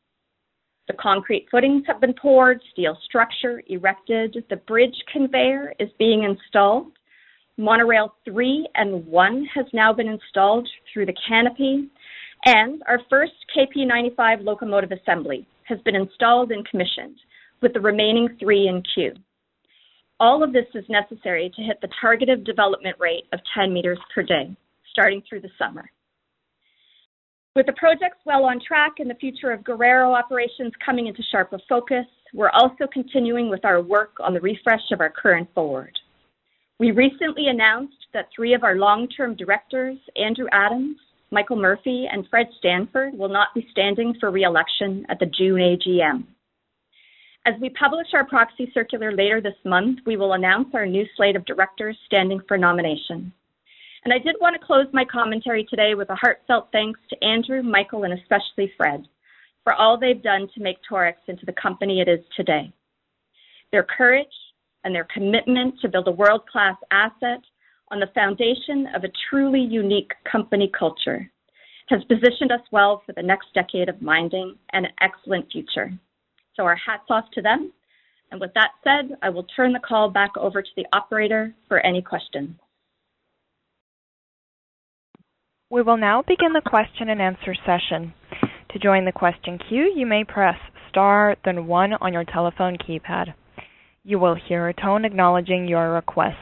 The 0.88 0.94
concrete 0.94 1.46
footings 1.50 1.85
have 1.87 2.00
been 2.00 2.12
poured, 2.12 2.61
steel 2.72 2.98
structure 3.04 3.62
erected, 3.68 4.44
the 4.50 4.57
bridge 4.57 4.96
conveyor 5.11 5.72
is 5.78 5.88
being 5.98 6.24
installed. 6.24 6.92
Monorail 7.57 8.14
3 8.24 8.68
and 8.74 9.07
1 9.07 9.48
has 9.54 9.64
now 9.72 9.92
been 9.92 10.09
installed 10.09 10.68
through 10.92 11.07
the 11.07 11.16
canopy, 11.26 11.88
and 12.44 12.83
our 12.87 13.00
first 13.09 13.33
KP95 13.57 14.44
locomotive 14.44 14.92
assembly 14.92 15.46
has 15.62 15.78
been 15.83 15.94
installed 15.94 16.52
and 16.52 16.68
commissioned, 16.68 17.16
with 17.62 17.72
the 17.72 17.80
remaining 17.80 18.37
three 18.38 18.66
in 18.68 18.83
queue. 18.94 19.14
All 20.20 20.42
of 20.42 20.53
this 20.53 20.66
is 20.74 20.85
necessary 20.88 21.50
to 21.57 21.62
hit 21.62 21.81
the 21.81 21.88
targeted 22.00 22.44
development 22.44 22.96
rate 23.00 23.24
of 23.33 23.40
10 23.57 23.72
meters 23.72 23.98
per 24.14 24.22
day, 24.22 24.57
starting 24.90 25.22
through 25.29 25.40
the 25.40 25.50
summer. 25.59 25.90
With 27.57 27.66
the 27.66 27.72
projects 27.72 28.18
well 28.24 28.44
on 28.44 28.61
track 28.66 28.94
and 28.98 29.09
the 29.09 29.14
future 29.14 29.53
of 29.53 29.64
Guerrero 29.64 30.12
operations 30.12 30.72
coming 30.85 31.07
into 31.07 31.22
sharper 31.31 31.59
focus, 31.68 32.07
we're 32.33 32.50
also 32.50 32.87
continuing 32.92 33.48
with 33.48 33.64
our 33.64 33.81
work 33.81 34.16
on 34.20 34.35
the 34.35 34.40
refresh 34.40 34.90
of 34.92 35.00
our 35.00 35.11
current 35.11 35.53
board. 35.55 35.96
We 36.81 36.90
recently 36.90 37.46
announced 37.46 37.94
that 38.12 38.29
three 38.35 38.55
of 38.55 38.64
our 38.64 38.74
long-term 38.74 39.37
directors, 39.37 39.96
Andrew 40.16 40.46
Adams, 40.50 40.96
Michael 41.31 41.57
Murphy, 41.57 42.07
and 42.11 42.27
Fred 42.29 42.46
Stanford, 42.59 43.14
will 43.16 43.29
not 43.29 43.55
be 43.55 43.66
standing 43.70 44.14
for 44.18 44.31
re-election 44.31 45.07
at 45.09 45.20
the 45.20 45.27
June 45.27 45.61
AGM. 45.61 46.24
As 47.46 47.54
we 47.61 47.68
publish 47.70 48.07
our 48.14 48.24
proxy 48.24 48.70
circular 48.72 49.12
later 49.12 49.40
this 49.40 49.52
month, 49.64 49.98
we 50.07 50.16
will 50.16 50.33
announce 50.33 50.68
our 50.72 50.87
new 50.87 51.04
slate 51.14 51.37
of 51.37 51.44
directors 51.44 51.96
standing 52.07 52.40
for 52.48 52.57
nomination. 52.57 53.33
And 54.04 54.14
I 54.14 54.18
did 54.18 54.37
want 54.40 54.59
to 54.59 54.66
close 54.66 54.87
my 54.94 55.04
commentary 55.04 55.64
today 55.68 55.94
with 55.94 56.09
a 56.09 56.14
heartfelt 56.14 56.68
thanks 56.72 57.00
to 57.11 57.24
Andrew, 57.24 57.62
Michael, 57.62 58.04
and 58.04 58.18
especially 58.18 58.72
Fred 58.78 59.07
for 59.62 59.74
all 59.74 59.98
they've 59.98 60.22
done 60.22 60.48
to 60.54 60.62
make 60.62 60.76
Torex 60.90 61.14
into 61.26 61.44
the 61.44 61.52
company 61.52 62.00
it 62.00 62.09
is 62.09 62.20
today. 62.37 62.72
Their 63.72 63.85
courage, 63.85 64.26
and 64.85 64.94
their 64.94 65.09
commitment 65.12 65.80
to 65.80 65.88
build 65.88 66.07
a 66.09 66.12
world-class 66.12 66.76
asset 66.90 67.40
on 67.90 68.00
the 68.00 68.11
foundation 68.14 68.87
of 68.94 69.04
a 69.04 69.12
truly 69.28 69.61
unique 69.61 70.12
company 70.30 70.70
culture 70.78 71.30
has 71.88 72.04
positioned 72.04 72.52
us 72.52 72.61
well 72.70 73.02
for 73.04 73.12
the 73.12 73.22
next 73.22 73.48
decade 73.54 73.88
of 73.88 74.00
mining 74.00 74.57
and 74.72 74.87
an 74.87 74.92
excellent 75.00 75.50
future. 75.50 75.92
So 76.57 76.64
our 76.64 76.77
hats 76.77 77.05
off 77.11 77.25
to 77.35 77.43
them. 77.43 77.73
And 78.31 78.40
with 78.40 78.53
that 78.55 78.71
said, 78.83 79.17
I 79.23 79.31
will 79.31 79.45
turn 79.57 79.73
the 79.73 79.81
call 79.81 80.11
back 80.11 80.31
over 80.37 80.62
to 80.62 80.69
the 80.77 80.87
operator 80.93 81.55
for 81.69 81.79
any 81.81 82.03
questions. 82.03 82.57
We 85.71 85.83
will 85.83 85.97
now 85.97 86.23
begin 86.23 86.53
the 86.53 86.62
question 86.64 87.09
and 87.09 87.21
answer 87.21 87.55
session. 87.67 88.14
To 88.71 88.79
join 88.79 89.05
the 89.05 89.12
question 89.12 89.59
queue, 89.69 89.93
you 89.97 90.07
may 90.07 90.25
press 90.25 90.57
star, 90.88 91.37
then 91.45 91.67
one 91.67 91.93
on 91.95 92.12
your 92.12 92.25
telephone 92.25 92.77
keypad. 92.77 93.35
You 94.05 94.19
will 94.19 94.35
hear 94.35 94.69
a 94.69 94.75
tone 94.75 95.05
acknowledging 95.05 95.67
your 95.67 95.93
request. 95.93 96.37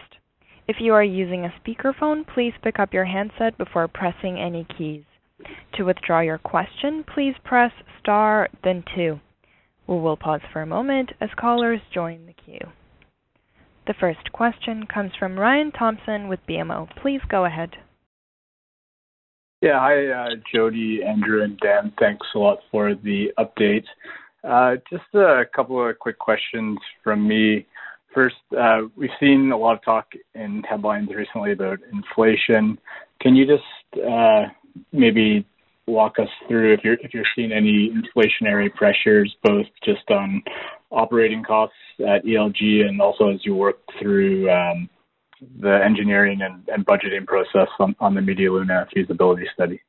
If 0.67 0.77
you 0.81 0.95
are 0.95 1.05
using 1.05 1.45
a 1.45 1.55
speakerphone, 1.61 2.27
please 2.27 2.53
pick 2.63 2.79
up 2.79 2.93
your 2.93 3.05
handset 3.05 3.57
before 3.59 3.89
pressing 3.89 4.39
any 4.39 4.67
keys. 4.77 5.05
To 5.75 5.85
withdraw 5.85 6.21
your 6.21 6.39
question, 6.39 7.05
please 7.15 7.35
press 7.45 7.73
star, 8.01 8.49
then 8.65 8.85
two. 8.95 9.21
We 9.87 9.99
will 9.99 10.17
pause 10.17 10.41
for 10.53 10.63
a 10.63 10.67
moment 10.67 11.11
as 11.21 11.31
callers 11.37 11.81
join 11.93 12.27
the 12.27 12.33
queue. 12.33 12.69
The 13.87 13.95
first 13.99 14.33
question 14.33 14.87
comes 14.87 15.13
from 15.19 15.39
Ryan 15.39 15.73
Thompson 15.73 16.29
with 16.29 16.41
BMO. 16.49 16.89
Please 17.01 17.21
go 17.29 17.45
ahead. 17.45 17.71
Yeah. 19.61 19.79
Hi, 19.79 20.07
uh, 20.09 20.29
Jody, 20.53 21.03
Andrew, 21.05 21.43
and 21.43 21.59
Dan. 21.59 21.93
Thanks 21.99 22.27
a 22.35 22.39
lot 22.39 22.59
for 22.71 22.95
the 22.95 23.33
update. 23.39 23.85
Uh, 24.45 24.77
just 24.91 25.05
a 25.15 25.45
couple 25.55 25.89
of 25.89 25.99
quick 25.99 26.19
questions 26.19 26.79
from 27.03 27.27
me. 27.27 27.67
First, 28.15 28.37
uh, 28.59 28.83
we've 28.97 29.11
seen 29.19 29.53
a 29.53 29.57
lot 29.57 29.75
of 29.75 29.85
talk 29.85 30.13
in 30.35 30.63
headlines 30.69 31.11
recently 31.15 31.53
about 31.53 31.79
inflation. 31.93 32.79
Can 33.21 33.35
you 33.35 33.47
just 33.47 33.63
maybe 34.93 35.47
walk 35.87 36.19
us 36.19 36.29
through 36.49 36.75
if 36.75 36.81
you're 36.85 36.97
if 37.01 37.13
you're 37.13 37.25
seeing 37.35 37.53
any 37.53 37.91
inflationary 37.91 38.73
pressures, 38.75 39.35
both 39.43 39.67
just 39.85 40.09
on 40.11 40.43
operating 40.91 41.43
costs 41.43 41.77
at 42.01 42.25
ELG 42.25 42.87
and 42.87 43.01
also 43.01 43.31
as 43.31 43.41
you 43.45 43.55
work 43.55 43.79
through 44.01 44.51
um, 44.51 44.89
the 45.61 45.81
engineering 45.85 46.41
and, 46.43 46.63
and 46.69 46.87
budgeting 46.87 47.27
process 47.27 47.69
on, 47.79 47.97
on 48.01 48.15
the 48.15 48.21
Media 48.21 48.53
Luna 48.53 48.87
feasibility 48.95 49.47
study? 49.55 49.81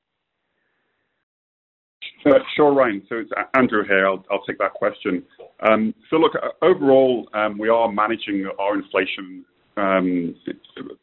Uh, 2.25 2.39
sure, 2.55 2.73
Ryan. 2.73 3.03
So 3.09 3.17
it's 3.17 3.31
Andrew 3.53 3.83
here. 3.85 4.07
I'll, 4.07 4.25
I'll 4.31 4.43
take 4.43 4.57
that 4.59 4.73
question. 4.73 5.23
Um, 5.59 5.93
so 6.09 6.15
look, 6.15 6.31
uh, 6.35 6.65
overall, 6.65 7.27
um, 7.33 7.57
we 7.57 7.67
are 7.69 7.91
managing 7.91 8.49
our 8.59 8.75
inflation 8.75 9.43
um, 9.75 10.35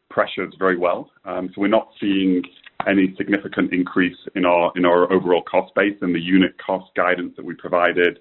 pressures 0.09 0.53
very 0.57 0.77
well. 0.77 1.11
Um, 1.25 1.49
so 1.53 1.61
we're 1.61 1.67
not 1.67 1.89
seeing 1.99 2.41
any 2.87 3.13
significant 3.17 3.73
increase 3.73 4.17
in 4.35 4.45
our 4.45 4.71
in 4.75 4.85
our 4.85 5.11
overall 5.11 5.43
cost 5.43 5.73
base, 5.75 5.97
and 6.01 6.13
the 6.13 6.19
unit 6.19 6.55
cost 6.57 6.93
guidance 6.95 7.33
that 7.37 7.45
we 7.45 7.53
provided 7.55 8.19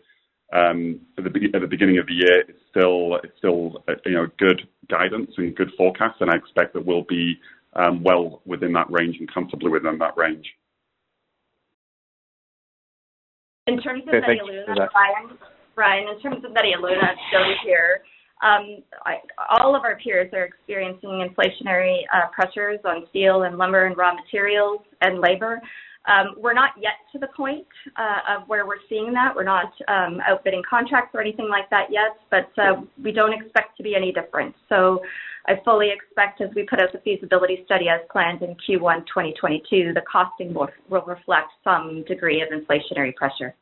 um, 0.53 1.01
at 1.17 1.25
the 1.25 1.31
at 1.55 1.61
the 1.61 1.67
beginning 1.67 1.99
of 1.99 2.07
the 2.07 2.15
year 2.15 2.41
is 2.49 2.57
still 2.71 3.17
it's 3.23 3.37
still 3.39 3.83
uh, 3.89 3.95
you 4.05 4.15
know 4.15 4.27
good 4.39 4.67
guidance 4.89 5.31
and 5.37 5.55
good 5.57 5.71
forecast, 5.77 6.21
and 6.21 6.31
I 6.31 6.37
expect 6.37 6.75
that 6.75 6.85
we'll 6.85 7.05
be 7.09 7.39
um, 7.75 8.03
well 8.03 8.43
within 8.45 8.73
that 8.73 8.91
range 8.91 9.17
and 9.19 9.33
comfortably 9.33 9.71
within 9.71 9.99
that 9.99 10.17
range. 10.17 10.47
In 13.67 13.81
terms 13.81 14.03
of 14.09 14.15
okay, 14.15 14.27
Media 14.27 14.45
Luna, 14.45 14.89
Ryan, 14.95 15.39
Ryan, 15.77 16.09
in 16.09 16.21
terms 16.21 16.45
of 16.45 16.53
Media 16.53 16.77
Luna, 16.81 17.15
Jody 17.33 17.55
here. 17.65 18.03
Um, 18.43 18.83
I, 19.05 19.17
all 19.61 19.77
of 19.77 19.83
our 19.83 19.97
peers 19.97 20.31
are 20.33 20.45
experiencing 20.45 21.29
inflationary 21.29 21.99
uh, 22.15 22.29
pressures 22.33 22.81
on 22.85 23.05
steel 23.11 23.43
and 23.43 23.59
lumber 23.59 23.85
and 23.87 23.97
raw 23.97 24.15
materials 24.15 24.81
and 25.03 25.21
labor. 25.21 25.61
Um, 26.09 26.35
we're 26.39 26.55
not 26.55 26.71
yet 26.81 26.95
to 27.13 27.19
the 27.19 27.29
point 27.37 27.67
uh, 27.97 28.37
of 28.37 28.49
where 28.49 28.67
we're 28.67 28.83
seeing 28.89 29.13
that. 29.13 29.35
We're 29.37 29.45
not 29.45 29.73
um, 29.87 30.19
outbidding 30.27 30.63
contracts 30.69 31.11
or 31.15 31.21
anything 31.21 31.49
like 31.51 31.69
that 31.71 31.89
yet, 31.91 32.17
but 32.31 32.51
uh, 32.63 32.81
we 33.03 33.13
don't 33.13 33.35
expect 33.35 33.77
to 33.77 33.83
be 33.83 33.95
any 33.95 34.11
different. 34.11 34.55
So 34.71 35.03
I 35.47 35.55
fully 35.65 35.91
expect 35.91 36.41
as 36.41 36.49
we 36.55 36.65
put 36.65 36.81
out 36.81 36.93
the 36.93 37.01
feasibility 37.01 37.63
study 37.67 37.89
as 37.89 38.01
planned 38.11 38.41
in 38.43 38.57
Q1 38.57 39.07
2022, 39.07 39.93
the 39.93 40.03
costing 40.11 40.55
will, 40.55 40.69
will 40.89 41.05
reflect 41.07 41.49
some 41.63 42.03
degree 42.09 42.43
of 42.43 42.49
inflationary 42.49 43.15
pressure. 43.15 43.55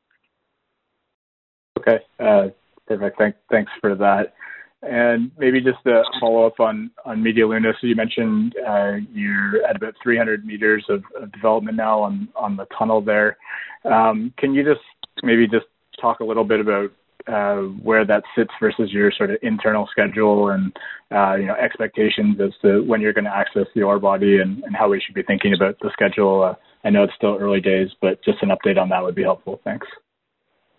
Okay, 1.79 1.99
uh, 2.21 2.49
perfect. 2.87 3.19
Thank, 3.19 3.37
thanks 3.51 3.73
for 3.81 3.97
that. 3.97 4.35
And 4.83 5.33
maybe 5.37 5.61
just 5.61 5.83
to 5.85 6.03
follow 6.21 6.47
up 6.47 6.61
on 6.61 6.91
on 7.05 7.23
Media 7.23 7.47
Luna. 7.47 7.73
So 7.81 7.87
you 7.87 7.97
mentioned 7.97 8.55
uh, 8.67 8.99
you're 9.13 9.65
at 9.69 9.75
about 9.75 9.95
300 10.03 10.45
meters 10.45 10.85
of, 10.89 11.03
development 11.33 11.77
now 11.77 12.01
on 12.01 12.29
on 12.37 12.57
the 12.57 12.67
tunnel 12.79 13.01
there. 13.01 13.37
Um, 13.85 14.33
can 14.39 14.55
you 14.55 14.63
just 14.63 14.85
maybe 15.23 15.49
just 15.49 15.67
talk 16.01 16.21
a 16.21 16.25
little 16.25 16.45
bit 16.45 16.61
about 16.61 16.93
uh, 17.27 17.63
where 17.83 18.07
that 18.07 18.23
sits 18.37 18.51
versus 18.61 18.93
your 18.93 19.13
sort 19.13 19.31
of 19.31 19.39
internal 19.43 19.89
schedule 19.91 20.51
and 20.51 20.73
uh, 21.13 21.35
you 21.35 21.47
know 21.47 21.55
expectations 21.55 22.39
as 22.41 22.53
to 22.63 22.83
when 22.85 23.01
you're 23.01 23.13
going 23.13 23.25
to 23.25 23.37
access 23.37 23.67
the 23.75 23.83
ore 23.83 23.99
body 23.99 24.39
and, 24.39 24.63
and 24.65 24.77
how 24.77 24.89
we 24.89 25.01
should 25.01 25.15
be 25.15 25.23
thinking 25.23 25.53
about 25.55 25.77
the 25.81 25.91
schedule? 25.93 26.57
I 26.85 26.91
know 26.91 27.03
it's 27.03 27.15
still 27.17 27.37
early 27.39 27.61
days, 27.61 27.89
but 28.01 28.23
just 28.25 28.43
an 28.43 28.51
update 28.51 28.81
on 28.81 28.89
that 28.91 29.03
would 29.03 29.15
be 29.17 29.25
helpful. 29.25 29.61
Thanks. 29.65 29.87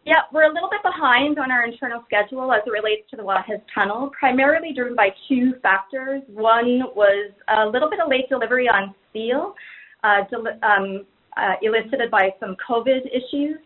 Yeah, 0.09 0.21
we're 0.33 0.49
a 0.49 0.51
little 0.51 0.71
bit 0.71 0.81
behind 0.81 1.37
on 1.37 1.51
our 1.51 1.63
internal 1.63 2.01
schedule 2.03 2.51
as 2.51 2.61
it 2.65 2.71
relates 2.71 3.07
to 3.11 3.15
the 3.15 3.21
Guajes 3.21 3.61
Tunnel, 3.75 4.09
primarily 4.19 4.73
driven 4.73 4.95
by 4.95 5.09
two 5.27 5.53
factors. 5.61 6.23
One 6.27 6.81
was 6.95 7.31
a 7.47 7.67
little 7.67 7.91
bit 7.91 7.99
of 7.99 8.09
late 8.09 8.27
delivery 8.27 8.67
on 8.67 8.95
steel, 9.11 9.53
uh, 10.03 10.23
del- 10.31 10.57
um, 10.63 11.05
uh, 11.37 11.53
elicited 11.61 12.09
by 12.09 12.33
some 12.39 12.55
COVID 12.67 13.01
issues, 13.05 13.59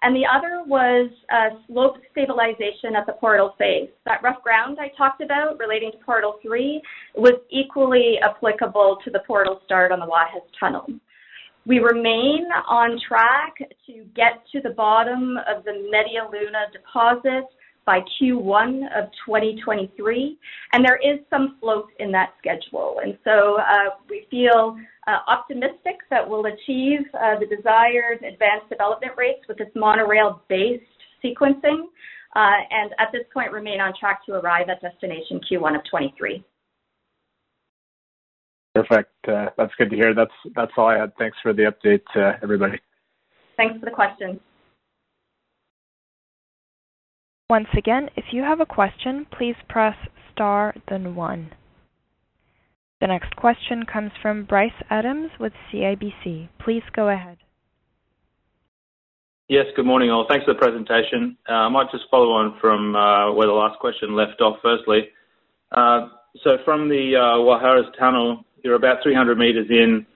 and 0.00 0.16
the 0.16 0.24
other 0.24 0.62
was 0.66 1.10
uh, 1.30 1.50
slope 1.66 1.96
stabilization 2.12 2.96
at 2.96 3.04
the 3.04 3.12
portal 3.20 3.54
face. 3.58 3.90
That 4.06 4.22
rough 4.22 4.42
ground 4.42 4.78
I 4.80 4.88
talked 4.96 5.20
about 5.20 5.58
relating 5.58 5.92
to 5.92 5.98
portal 5.98 6.36
3 6.40 6.80
was 7.16 7.34
equally 7.50 8.16
applicable 8.22 8.96
to 9.04 9.10
the 9.10 9.20
portal 9.26 9.60
start 9.66 9.92
on 9.92 10.00
the 10.00 10.06
Guajes 10.06 10.48
Tunnel. 10.58 10.86
We 11.66 11.78
remain 11.78 12.46
on 12.68 12.98
track 13.06 13.54
to 13.86 14.04
get 14.14 14.42
to 14.52 14.60
the 14.60 14.70
bottom 14.70 15.36
of 15.48 15.64
the 15.64 15.72
Media 15.72 16.26
Luna 16.30 16.66
deposit 16.72 17.44
by 17.84 18.00
Q1 18.20 18.84
of 18.96 19.10
2023, 19.26 20.38
and 20.72 20.84
there 20.84 20.96
is 20.96 21.20
some 21.28 21.56
float 21.60 21.88
in 21.98 22.12
that 22.12 22.34
schedule. 22.38 23.00
And 23.02 23.18
so 23.24 23.58
uh, 23.58 23.96
we 24.08 24.26
feel 24.30 24.76
uh, 25.06 25.18
optimistic 25.26 25.98
that 26.08 26.26
we'll 26.28 26.46
achieve 26.46 27.00
uh, 27.14 27.38
the 27.38 27.46
desired 27.46 28.22
advanced 28.22 28.68
development 28.70 29.12
rates 29.16 29.40
with 29.48 29.58
this 29.58 29.68
monorail-based 29.74 30.84
sequencing, 31.24 31.84
and 32.34 32.92
at 32.98 33.08
this 33.12 33.24
point 33.34 33.52
remain 33.52 33.80
on 33.80 33.92
track 33.98 34.24
to 34.26 34.32
arrive 34.32 34.68
at 34.68 34.80
destination 34.80 35.40
Q1 35.50 35.76
of 35.76 35.82
23. 35.90 36.44
Perfect. 38.74 39.10
Uh, 39.26 39.46
that's 39.56 39.72
good 39.78 39.90
to 39.90 39.96
hear. 39.96 40.14
That's 40.14 40.30
that's 40.54 40.72
all 40.76 40.86
I 40.86 40.98
had. 40.98 41.12
Thanks 41.18 41.36
for 41.42 41.52
the 41.52 41.64
update, 41.64 42.02
uh, 42.14 42.38
everybody. 42.42 42.78
Thanks 43.56 43.78
for 43.78 43.86
the 43.86 43.90
question. 43.90 44.40
Once 47.50 47.68
again, 47.76 48.08
if 48.16 48.26
you 48.30 48.42
have 48.42 48.60
a 48.60 48.66
question, 48.66 49.26
please 49.36 49.56
press 49.68 49.96
star 50.32 50.72
then 50.88 51.16
one. 51.16 51.50
The 53.00 53.08
next 53.08 53.34
question 53.34 53.84
comes 53.90 54.12
from 54.22 54.44
Bryce 54.44 54.70
Adams 54.88 55.30
with 55.40 55.52
CIBC. 55.72 56.48
Please 56.62 56.82
go 56.94 57.08
ahead. 57.08 57.38
Yes, 59.48 59.64
good 59.74 59.86
morning, 59.86 60.10
all. 60.10 60.26
Thanks 60.28 60.44
for 60.44 60.54
the 60.54 60.60
presentation. 60.60 61.36
Uh, 61.48 61.52
I 61.52 61.68
might 61.70 61.90
just 61.90 62.04
follow 62.08 62.30
on 62.30 62.56
from 62.60 62.94
uh, 62.94 63.32
where 63.32 63.48
the 63.48 63.52
last 63.52 63.80
question 63.80 64.14
left 64.14 64.40
off. 64.40 64.58
Firstly, 64.62 65.08
uh, 65.72 66.08
so 66.44 66.58
from 66.64 66.88
the 66.88 67.16
uh, 67.16 67.38
Guajes 67.38 67.90
Tunnel, 67.98 68.44
you're 68.62 68.74
about 68.74 69.02
300 69.02 69.38
meters 69.38 69.66
in. 69.70 70.06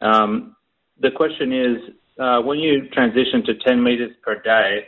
Um, 0.00 0.56
the 1.00 1.10
question 1.10 1.52
is, 1.52 1.94
uh, 2.18 2.40
when 2.40 2.58
you 2.58 2.88
transition 2.90 3.44
to 3.46 3.54
10 3.66 3.82
meters 3.82 4.12
per 4.22 4.40
day, 4.42 4.86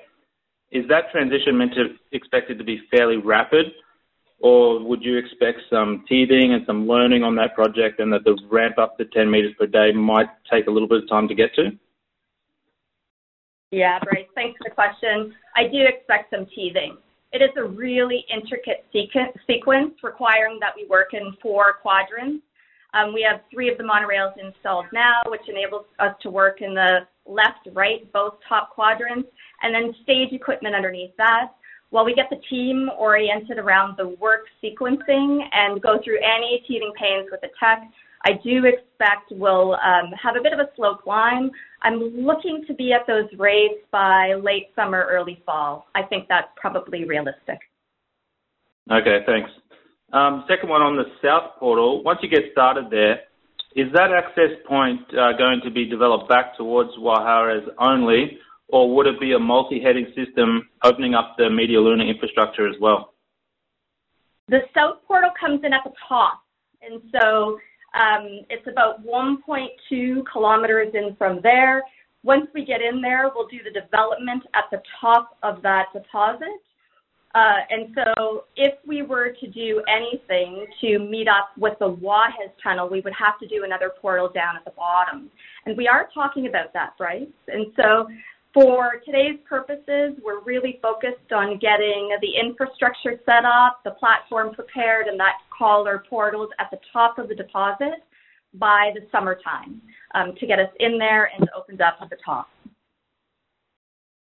is 0.70 0.86
that 0.88 1.10
transition 1.10 1.56
meant 1.56 1.74
to 1.74 1.94
expected 2.12 2.58
to 2.58 2.64
be 2.64 2.82
fairly 2.90 3.16
rapid, 3.16 3.66
or 4.40 4.82
would 4.84 5.02
you 5.02 5.16
expect 5.16 5.60
some 5.70 6.04
teething 6.08 6.52
and 6.52 6.64
some 6.66 6.86
learning 6.86 7.22
on 7.22 7.34
that 7.36 7.54
project, 7.54 8.00
and 8.00 8.12
that 8.12 8.24
the 8.24 8.38
ramp 8.50 8.78
up 8.78 8.96
to 8.98 9.04
10 9.04 9.30
meters 9.30 9.54
per 9.58 9.66
day 9.66 9.92
might 9.92 10.28
take 10.50 10.66
a 10.66 10.70
little 10.70 10.88
bit 10.88 11.02
of 11.02 11.08
time 11.08 11.28
to 11.28 11.34
get 11.34 11.54
to? 11.54 11.70
Yeah, 13.70 13.98
Bryce, 13.98 14.26
thanks 14.34 14.58
for 14.58 14.68
the 14.68 14.74
question. 14.74 15.34
I 15.56 15.64
do 15.64 15.78
expect 15.86 16.30
some 16.30 16.46
teething. 16.54 16.96
It 17.32 17.42
is 17.42 17.50
a 17.56 17.64
really 17.64 18.24
intricate 18.32 18.86
sequence 18.92 19.92
requiring 20.02 20.58
that 20.60 20.72
we 20.76 20.86
work 20.86 21.12
in 21.12 21.36
four 21.42 21.74
quadrants. 21.82 22.44
Um, 22.96 23.12
we 23.12 23.26
have 23.30 23.40
three 23.52 23.70
of 23.70 23.76
the 23.78 23.84
monorails 23.84 24.32
installed 24.42 24.86
now, 24.92 25.20
which 25.26 25.42
enables 25.48 25.84
us 25.98 26.14
to 26.22 26.30
work 26.30 26.62
in 26.62 26.74
the 26.74 27.00
left, 27.26 27.68
right, 27.74 28.10
both 28.12 28.34
top 28.48 28.70
quadrants, 28.74 29.28
and 29.62 29.74
then 29.74 29.94
stage 30.02 30.32
equipment 30.32 30.74
underneath 30.74 31.14
that. 31.18 31.52
while 31.90 32.04
we 32.04 32.14
get 32.14 32.28
the 32.30 32.40
team 32.50 32.90
oriented 32.98 33.58
around 33.58 33.96
the 33.96 34.08
work 34.20 34.46
sequencing 34.62 35.38
and 35.52 35.80
go 35.80 35.98
through 36.02 36.18
any 36.18 36.64
teething 36.66 36.92
pains 37.00 37.28
with 37.30 37.40
the 37.42 37.48
tech, 37.60 37.80
I 38.24 38.32
do 38.42 38.64
expect 38.64 39.30
we'll 39.30 39.74
um, 39.74 40.10
have 40.20 40.34
a 40.36 40.42
bit 40.42 40.52
of 40.52 40.58
a 40.58 40.68
slow 40.74 40.96
climb. 40.96 41.50
I'm 41.82 42.00
looking 42.00 42.64
to 42.66 42.74
be 42.74 42.92
at 42.92 43.06
those 43.06 43.28
rates 43.38 43.80
by 43.92 44.34
late 44.34 44.70
summer, 44.74 45.06
early 45.08 45.42
fall. 45.46 45.86
I 45.94 46.02
think 46.02 46.26
that's 46.28 46.48
probably 46.56 47.04
realistic. 47.04 47.60
Okay, 48.90 49.20
thanks. 49.26 49.50
Um, 50.12 50.44
second 50.48 50.68
one 50.68 50.82
on 50.82 50.96
the 50.96 51.04
South 51.22 51.58
Portal. 51.58 52.02
Once 52.04 52.20
you 52.22 52.28
get 52.28 52.52
started 52.52 52.86
there, 52.90 53.20
is 53.74 53.92
that 53.92 54.10
access 54.12 54.56
point 54.66 55.00
uh, 55.10 55.36
going 55.36 55.60
to 55.64 55.70
be 55.70 55.84
developed 55.84 56.28
back 56.28 56.56
towards 56.56 56.90
Guajes 56.98 57.66
only, 57.78 58.38
or 58.68 58.94
would 58.94 59.06
it 59.06 59.20
be 59.20 59.32
a 59.32 59.38
multi-heading 59.38 60.06
system 60.16 60.68
opening 60.82 61.14
up 61.14 61.34
the 61.36 61.50
Media 61.50 61.80
Luna 61.80 62.04
infrastructure 62.04 62.68
as 62.68 62.76
well? 62.80 63.14
The 64.48 64.60
South 64.74 64.98
Portal 65.06 65.30
comes 65.38 65.60
in 65.64 65.72
at 65.72 65.80
the 65.84 65.92
top, 66.08 66.40
and 66.80 67.02
so 67.12 67.58
um, 67.94 68.46
it's 68.48 68.66
about 68.66 69.04
1.2 69.04 70.22
kilometers 70.32 70.94
in 70.94 71.16
from 71.16 71.40
there. 71.42 71.82
Once 72.22 72.46
we 72.54 72.64
get 72.64 72.80
in 72.80 73.00
there, 73.00 73.30
we'll 73.34 73.48
do 73.48 73.58
the 73.62 73.78
development 73.78 74.42
at 74.54 74.64
the 74.70 74.80
top 75.00 75.36
of 75.42 75.62
that 75.62 75.86
deposit. 75.92 76.62
Uh, 77.36 77.58
and 77.68 77.94
so 77.94 78.44
if 78.56 78.72
we 78.86 79.02
were 79.02 79.28
to 79.38 79.46
do 79.48 79.82
anything 79.94 80.66
to 80.80 80.98
meet 80.98 81.28
up 81.28 81.50
with 81.58 81.74
the 81.80 81.90
Guajes 81.90 82.50
tunnel, 82.62 82.88
we 82.88 83.02
would 83.02 83.12
have 83.12 83.38
to 83.40 83.46
do 83.46 83.64
another 83.64 83.92
portal 84.00 84.30
down 84.34 84.56
at 84.56 84.64
the 84.64 84.70
bottom. 84.70 85.30
And 85.66 85.76
we 85.76 85.86
are 85.86 86.08
talking 86.14 86.46
about 86.46 86.72
that, 86.72 86.96
Bryce. 86.96 87.28
And 87.48 87.66
so 87.76 88.08
for 88.54 89.02
today's 89.04 89.38
purposes, 89.46 90.16
we're 90.24 90.40
really 90.46 90.78
focused 90.80 91.30
on 91.30 91.58
getting 91.58 92.16
the 92.22 92.40
infrastructure 92.40 93.20
set 93.26 93.44
up, 93.44 93.80
the 93.84 93.90
platform 93.90 94.54
prepared, 94.54 95.06
and 95.06 95.20
that 95.20 95.34
caller 95.56 96.04
portals 96.08 96.48
at 96.58 96.70
the 96.70 96.78
top 96.90 97.18
of 97.18 97.28
the 97.28 97.34
deposit 97.34 98.02
by 98.54 98.92
the 98.94 99.02
summertime 99.12 99.82
um, 100.14 100.32
to 100.40 100.46
get 100.46 100.58
us 100.58 100.70
in 100.80 100.96
there 100.96 101.30
and 101.38 101.50
opened 101.54 101.82
up 101.82 101.98
at 102.00 102.08
the 102.08 102.16
top. 102.24 102.48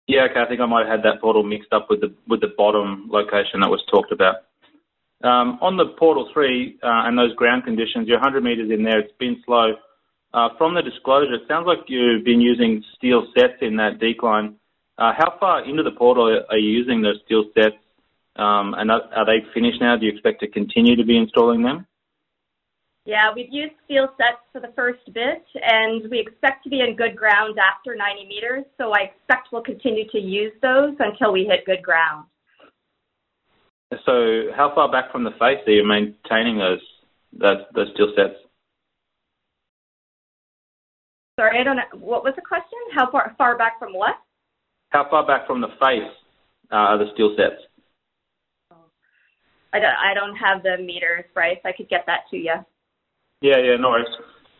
Yeah, 0.09 0.25
okay. 0.25 0.41
I 0.41 0.47
think 0.49 0.59
I 0.59 0.65
might 0.65 0.87
have 0.87 0.99
had 0.99 1.05
that 1.05 1.21
portal 1.21 1.43
mixed 1.43 1.71
up 1.71 1.85
with 1.87 2.01
the 2.01 2.11
with 2.27 2.41
the 2.41 2.49
bottom 2.57 3.07
location 3.13 3.61
that 3.61 3.69
was 3.69 3.85
talked 3.93 4.11
about. 4.11 4.37
Um, 5.23 5.59
on 5.61 5.77
the 5.77 5.93
portal 5.99 6.27
three 6.33 6.79
uh, 6.81 7.05
and 7.05 7.15
those 7.15 7.35
ground 7.35 7.63
conditions, 7.63 8.07
you're 8.07 8.17
100 8.17 8.43
meters 8.43 8.71
in 8.71 8.83
there. 8.83 8.97
It's 8.97 9.13
been 9.19 9.37
slow. 9.45 9.75
Uh, 10.33 10.49
from 10.57 10.73
the 10.73 10.81
disclosure, 10.81 11.35
it 11.35 11.41
sounds 11.47 11.67
like 11.67 11.85
you've 11.87 12.25
been 12.25 12.41
using 12.41 12.83
steel 12.97 13.27
sets 13.37 13.61
in 13.61 13.75
that 13.75 13.99
decline. 13.99 14.55
Uh, 14.97 15.13
how 15.15 15.37
far 15.39 15.63
into 15.63 15.83
the 15.83 15.91
portal 15.91 16.41
are 16.49 16.57
you 16.57 16.71
using 16.71 17.03
those 17.03 17.19
steel 17.25 17.45
sets? 17.53 17.77
Um, 18.35 18.73
and 18.79 18.89
are, 18.89 19.03
are 19.13 19.25
they 19.27 19.45
finished 19.53 19.79
now? 19.79 19.95
Do 19.95 20.07
you 20.07 20.11
expect 20.11 20.39
to 20.39 20.47
continue 20.47 20.95
to 20.95 21.05
be 21.05 21.17
installing 21.17 21.61
them? 21.61 21.85
Yeah, 23.05 23.31
we've 23.33 23.51
used 23.51 23.73
steel 23.85 24.07
sets 24.17 24.43
for 24.51 24.61
the 24.61 24.71
first 24.75 24.99
bit, 25.13 25.43
and 25.61 26.09
we 26.11 26.19
expect 26.19 26.63
to 26.63 26.69
be 26.69 26.81
in 26.81 26.95
good 26.95 27.15
ground 27.15 27.57
after 27.57 27.95
90 27.95 28.27
meters, 28.27 28.65
so 28.77 28.91
I 28.93 29.09
expect 29.09 29.49
we'll 29.51 29.63
continue 29.63 30.07
to 30.11 30.19
use 30.19 30.53
those 30.61 30.95
until 30.99 31.31
we 31.31 31.45
hit 31.45 31.65
good 31.65 31.81
ground. 31.81 32.25
So 34.05 34.51
how 34.55 34.71
far 34.75 34.91
back 34.91 35.11
from 35.11 35.23
the 35.23 35.31
face 35.31 35.65
are 35.65 35.71
you 35.71 35.87
maintaining 35.87 36.59
those, 36.59 36.81
those, 37.33 37.65
those 37.73 37.87
steel 37.95 38.13
sets? 38.15 38.35
Sorry, 41.39 41.59
I 41.59 41.63
don't 41.63 41.77
know. 41.77 41.83
What 41.93 42.23
was 42.23 42.33
the 42.35 42.41
question? 42.41 42.77
How 42.93 43.09
far 43.09 43.33
far 43.37 43.57
back 43.57 43.79
from 43.79 43.93
what? 43.93 44.15
How 44.89 45.09
far 45.09 45.25
back 45.25 45.47
from 45.47 45.61
the 45.61 45.69
face 45.79 46.11
uh, 46.71 46.75
are 46.75 46.97
the 46.97 47.05
steel 47.13 47.33
sets? 47.37 47.61
I 49.71 49.79
don't, 49.79 49.95
I 49.95 50.13
don't 50.13 50.35
have 50.35 50.63
the 50.63 50.83
meters, 50.83 51.25
Bryce. 51.33 51.59
I 51.63 51.71
could 51.71 51.89
get 51.89 52.05
that 52.07 52.21
to 52.31 52.37
you. 52.37 52.55
Yeah, 53.41 53.57
yeah, 53.57 53.77
no 53.77 53.89
worries. 53.91 54.07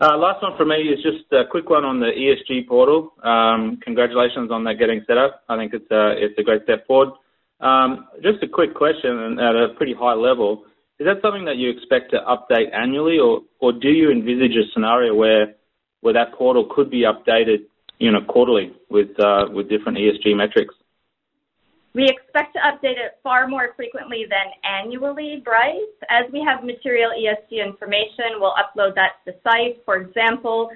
Uh, 0.01 0.17
last 0.17 0.41
one 0.41 0.55
for 0.55 0.65
me 0.65 0.75
is 0.75 1.03
just 1.03 1.29
a 1.33 1.43
quick 1.49 1.69
one 1.69 1.83
on 1.83 1.99
the 1.99 2.07
ESG 2.07 2.67
portal. 2.67 3.13
Um, 3.21 3.77
congratulations 3.83 4.49
on 4.51 4.63
that 4.63 4.75
getting 4.79 5.03
set 5.05 5.17
up. 5.17 5.43
I 5.49 5.57
think 5.57 5.73
it's 5.73 5.91
a, 5.91 6.15
it's 6.15 6.39
a 6.39 6.43
great 6.43 6.63
step 6.63 6.87
forward. 6.87 7.13
Um, 7.59 8.07
just 8.23 8.41
a 8.41 8.47
quick 8.47 8.73
question 8.73 9.37
at 9.37 9.55
a 9.55 9.73
pretty 9.75 9.93
high 9.93 10.13
level. 10.13 10.63
Is 10.99 11.05
that 11.05 11.21
something 11.21 11.43
that 11.45 11.57
you 11.57 11.69
expect 11.69 12.11
to 12.11 12.19
update 12.19 12.73
annually 12.73 13.19
or, 13.19 13.41
or 13.59 13.73
do 13.73 13.89
you 13.89 14.11
envisage 14.11 14.55
a 14.55 14.71
scenario 14.73 15.13
where 15.13 15.55
where 16.01 16.13
that 16.13 16.33
portal 16.33 16.65
could 16.73 16.89
be 16.89 17.03
updated, 17.03 17.65
you 17.99 18.09
know, 18.09 18.21
quarterly 18.21 18.71
with 18.89 19.09
uh, 19.19 19.47
with 19.51 19.69
different 19.69 19.97
ESG 19.97 20.35
metrics? 20.35 20.73
We 21.99 22.07
expect 22.07 22.55
to 22.55 22.59
update 22.59 22.95
it 22.95 23.19
far 23.21 23.45
more 23.45 23.73
frequently 23.75 24.23
than 24.23 24.55
annually, 24.63 25.41
Bryce. 25.43 25.99
As 26.09 26.31
we 26.31 26.41
have 26.47 26.63
material 26.63 27.11
ESG 27.11 27.61
information, 27.61 28.39
we'll 28.39 28.53
upload 28.55 28.95
that 28.95 29.19
to 29.25 29.33
the 29.33 29.35
site. 29.43 29.83
For 29.83 29.97
example, 29.97 30.69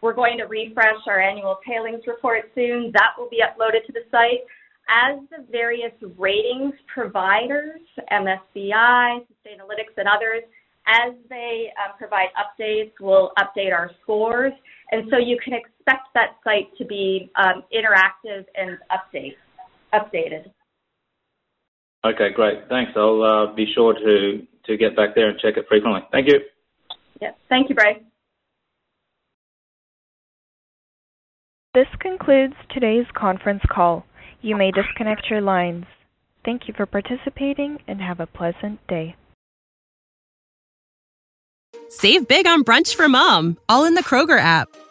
we're 0.00 0.14
going 0.14 0.38
to 0.38 0.44
refresh 0.44 1.04
our 1.06 1.20
annual 1.20 1.58
tailings 1.68 2.00
report 2.06 2.50
soon. 2.54 2.92
That 2.94 3.10
will 3.18 3.28
be 3.28 3.42
uploaded 3.44 3.84
to 3.88 3.92
the 3.92 4.08
site. 4.10 4.40
As 4.88 5.18
the 5.28 5.44
various 5.52 5.92
ratings 6.16 6.72
providers, 6.86 7.82
MSCI, 8.10 9.20
Sustainalytics, 9.20 9.92
and 9.98 10.08
others, 10.08 10.44
as 10.88 11.12
they 11.28 11.70
uh, 11.76 11.92
provide 11.98 12.28
updates, 12.40 12.92
we'll 13.02 13.32
update 13.38 13.74
our 13.74 13.90
scores. 14.02 14.54
And 14.92 15.10
so 15.10 15.18
you 15.18 15.36
can 15.44 15.52
expect 15.52 16.08
that 16.14 16.36
site 16.42 16.74
to 16.78 16.86
be 16.86 17.30
um, 17.36 17.64
interactive 17.70 18.46
and 18.56 18.78
update, 18.90 19.36
updated. 19.92 20.50
Okay, 22.04 22.30
great. 22.34 22.68
Thanks. 22.68 22.92
I'll 22.96 23.22
uh, 23.22 23.54
be 23.54 23.66
sure 23.74 23.92
to, 23.92 24.46
to 24.66 24.76
get 24.76 24.96
back 24.96 25.14
there 25.14 25.28
and 25.28 25.38
check 25.38 25.56
it 25.56 25.66
frequently. 25.68 26.00
Thank 26.10 26.28
you. 26.28 26.40
Yeah, 27.20 27.32
thank 27.48 27.68
you, 27.68 27.74
Bryce. 27.74 28.00
This 31.74 31.86
concludes 32.00 32.54
today's 32.70 33.06
conference 33.14 33.62
call. 33.70 34.04
You 34.42 34.56
may 34.56 34.70
disconnect 34.70 35.28
your 35.30 35.40
lines. 35.40 35.84
Thank 36.44 36.66
you 36.66 36.74
for 36.74 36.86
participating 36.86 37.78
and 37.86 38.00
have 38.00 38.18
a 38.18 38.26
pleasant 38.26 38.84
day. 38.88 39.14
Save 41.90 42.26
big 42.26 42.46
on 42.46 42.64
brunch 42.64 42.94
for 42.94 43.08
mom, 43.08 43.58
all 43.68 43.84
in 43.84 43.94
the 43.94 44.02
Kroger 44.02 44.38
app. 44.38 44.68